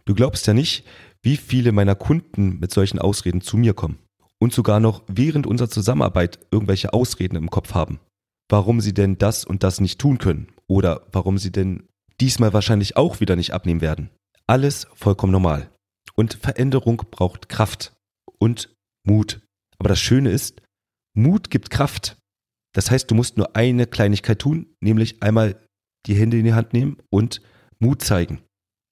Du 0.05 0.15
glaubst 0.15 0.47
ja 0.47 0.55
nicht, 0.55 0.85
wie 1.23 1.37
viele 1.37 1.73
meiner 1.73 1.95
Kunden 1.95 2.59
mit 2.59 2.73
solchen 2.73 2.99
Ausreden 2.99 3.43
zu 3.43 3.57
mir 3.59 3.75
kommen 3.75 3.99
und 4.39 4.55
sogar 4.55 4.81
noch 4.81 5.03
während 5.09 5.47
unserer 5.47 5.69
Zusammenarbeit 5.69 6.39
irgendwelche 6.51 6.93
Ausreden 6.93 7.37
im 7.37 7.51
Kopf 7.51 7.75
haben 7.75 7.99
warum 8.49 8.81
sie 8.81 8.95
denn 8.95 9.19
das 9.19 9.45
und 9.45 9.63
das 9.63 9.81
nicht 9.81 10.01
tun 10.01 10.19
können 10.19 10.49
oder 10.67 11.07
warum 11.13 11.39
sie 11.39 11.53
denn 11.53 11.87
diesmal 12.21 12.53
wahrscheinlich 12.53 12.97
auch 12.97 13.21
wieder 13.21 13.37
nicht 13.37 13.53
abnehmen 13.53 13.81
werden. 13.81 14.11
Alles 14.47 14.87
vollkommen 14.95 15.33
normal. 15.33 15.71
Und 16.15 16.35
Veränderung 16.35 17.03
braucht 17.11 17.49
Kraft 17.49 17.93
und 18.39 18.75
Mut. 19.07 19.41
Aber 19.79 19.89
das 19.89 20.01
Schöne 20.01 20.31
ist, 20.31 20.63
Mut 21.15 21.51
gibt 21.51 21.71
Kraft. 21.71 22.17
Das 22.75 22.91
heißt, 22.91 23.11
du 23.11 23.15
musst 23.15 23.37
nur 23.37 23.57
eine 23.57 23.87
Kleinigkeit 23.87 24.39
tun, 24.39 24.67
nämlich 24.81 25.23
einmal 25.23 25.57
die 26.07 26.15
Hände 26.15 26.39
in 26.39 26.45
die 26.45 26.55
Hand 26.55 26.73
nehmen 26.73 26.99
und 27.11 27.41
Mut 27.79 28.03
zeigen. 28.03 28.43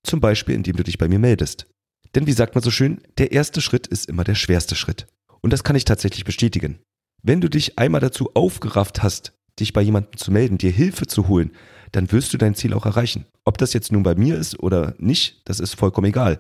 Zum 0.05 0.21
Beispiel, 0.21 0.55
indem 0.55 0.77
du 0.77 0.85
dich 0.85 0.99
bei 0.99 1.09
mir 1.09 1.19
meldest. 1.19 1.67
Denn 2.15 2.27
wie 2.27 2.33
sagt 2.33 2.55
man 2.55 2.63
so 2.63 2.71
schön, 2.71 3.01
der 3.19 3.33
erste 3.33 3.61
Schritt 3.61 3.87
ist 3.87 4.09
immer 4.09 4.25
der 4.25 4.35
schwerste 4.35 4.75
Schritt. 4.75 5.07
Und 5.41 5.53
das 5.53 5.65
kann 5.65 5.77
ich 5.77 5.85
tatsächlich 5.85 6.25
bestätigen. 6.25 6.79
Wenn 7.23 7.41
du 7.41 7.51
dich 7.51 7.79
einmal 7.79 8.01
dazu 8.01 8.31
aufgerafft 8.35 9.03
hast, 9.03 9.33
dich 9.59 9.73
bei 9.73 9.83
jemandem 9.83 10.17
zu 10.17 10.31
melden, 10.31 10.59
dir 10.59 10.71
Hilfe 10.71 11.07
zu 11.07 11.29
holen, 11.29 11.51
dann 11.93 12.11
wirst 12.13 12.33
du 12.33 12.39
dein 12.39 12.55
Ziel 12.55 12.75
auch 12.75 12.87
erreichen. 12.87 13.27
Ob 13.45 13.59
das 13.59 13.73
jetzt 13.73 13.93
nun 13.93 14.03
bei 14.03 14.15
mir 14.15 14.37
ist 14.37 14.59
oder 14.61 14.95
nicht, 14.99 15.43
das 15.45 15.61
ist 15.61 15.75
vollkommen 15.75 16.09
egal. 16.09 16.39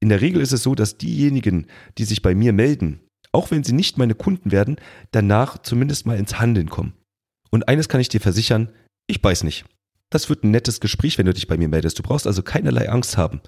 In 0.00 0.08
der 0.08 0.20
Regel 0.20 0.40
ist 0.40 0.52
es 0.52 0.62
so, 0.62 0.74
dass 0.74 0.98
diejenigen, 0.98 1.66
die 1.98 2.04
sich 2.04 2.22
bei 2.22 2.34
mir 2.34 2.52
melden, 2.52 3.00
auch 3.30 3.50
wenn 3.50 3.64
sie 3.64 3.72
nicht 3.72 3.98
meine 3.98 4.14
Kunden 4.14 4.50
werden, 4.52 4.76
danach 5.10 5.58
zumindest 5.58 6.06
mal 6.06 6.18
ins 6.18 6.38
Handeln 6.38 6.68
kommen. 6.68 6.94
Und 7.50 7.68
eines 7.68 7.88
kann 7.88 8.00
ich 8.00 8.08
dir 8.08 8.20
versichern, 8.20 8.70
ich 9.06 9.22
beiß 9.22 9.44
nicht. 9.44 9.64
Das 10.10 10.28
wird 10.28 10.44
ein 10.44 10.50
nettes 10.50 10.80
Gespräch, 10.80 11.18
wenn 11.18 11.26
du 11.26 11.32
dich 11.32 11.46
bei 11.46 11.56
mir 11.56 11.68
meldest. 11.68 11.98
Du 11.98 12.02
brauchst 12.02 12.26
also 12.26 12.42
keinerlei 12.42 12.88
Angst 12.88 13.16
haben. 13.16 13.40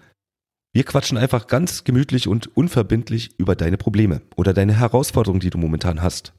Wir 0.73 0.85
quatschen 0.85 1.19
einfach 1.19 1.47
ganz 1.47 1.85
gemütlich 1.85 2.27
und 2.27 2.57
unverbindlich 2.57 3.39
über 3.39 3.55
deine 3.55 3.77
Probleme 3.77 4.23
oder 4.35 4.53
deine 4.53 4.79
Herausforderungen, 4.79 5.41
die 5.41 5.51
du 5.51 5.59
momentan 5.59 6.03
hast. 6.03 6.33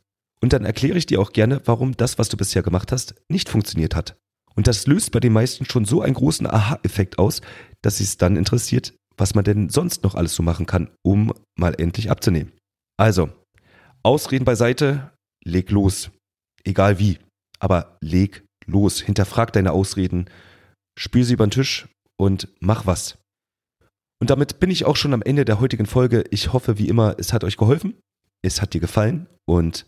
Und 0.46 0.54
dann 0.54 0.64
erkläre 0.64 1.00
ich 1.00 1.08
dir 1.08 1.20
auch 1.20 1.34
gerne, 1.34 1.60
warum 1.66 1.98
das, 1.98 2.20
was 2.20 2.30
du 2.30 2.38
bisher 2.38 2.62
gemacht 2.62 2.92
hast, 2.92 3.16
nicht 3.30 3.50
funktioniert 3.50 3.96
hat. 3.96 4.16
Und 4.54 4.68
das 4.68 4.86
löst 4.86 5.12
bei 5.12 5.20
den 5.20 5.34
meisten 5.34 5.66
schon 5.66 5.86
so 5.86 6.04
einen 6.04 6.14
großen 6.14 6.46
Aha-Effekt 6.46 7.18
aus, 7.18 7.42
dass 7.82 8.00
es 8.00 8.18
dann 8.18 8.36
interessiert, 8.36 8.94
was 9.18 9.34
man 9.34 9.44
denn 9.44 9.70
sonst 9.70 10.04
noch 10.04 10.14
alles 10.14 10.36
so 10.36 10.44
machen 10.44 10.68
kann, 10.68 10.92
um 11.04 11.34
mal 11.58 11.74
endlich 11.82 12.12
abzunehmen. 12.12 12.52
Also, 12.96 13.30
Ausreden 14.04 14.46
beiseite, 14.46 15.14
leg 15.44 15.72
los. 15.72 16.12
Egal 16.64 17.00
wie, 17.00 17.18
aber 17.58 17.98
leg 18.00 18.46
los. 18.68 19.02
Hinterfrag 19.02 19.52
deine 19.52 19.72
Ausreden, 19.72 20.30
spür 20.96 21.24
sie 21.24 21.34
über 21.34 21.48
den 21.48 21.58
Tisch 21.58 21.88
und 22.20 22.50
mach 22.60 22.86
was. 22.86 23.18
Und 24.22 24.30
damit 24.30 24.60
bin 24.60 24.70
ich 24.70 24.86
auch 24.86 24.96
schon 24.96 25.16
am 25.16 25.24
Ende 25.24 25.44
der 25.44 25.60
heutigen 25.60 25.88
Folge. 25.88 26.24
Ich 26.30 26.54
hoffe, 26.54 26.78
wie 26.78 26.88
immer, 26.88 27.16
es 27.18 27.34
hat 27.34 27.44
euch 27.44 27.58
geholfen, 27.58 27.96
es 28.44 28.62
hat 28.62 28.76
dir 28.76 28.80
gefallen 28.80 29.26
und 29.48 29.88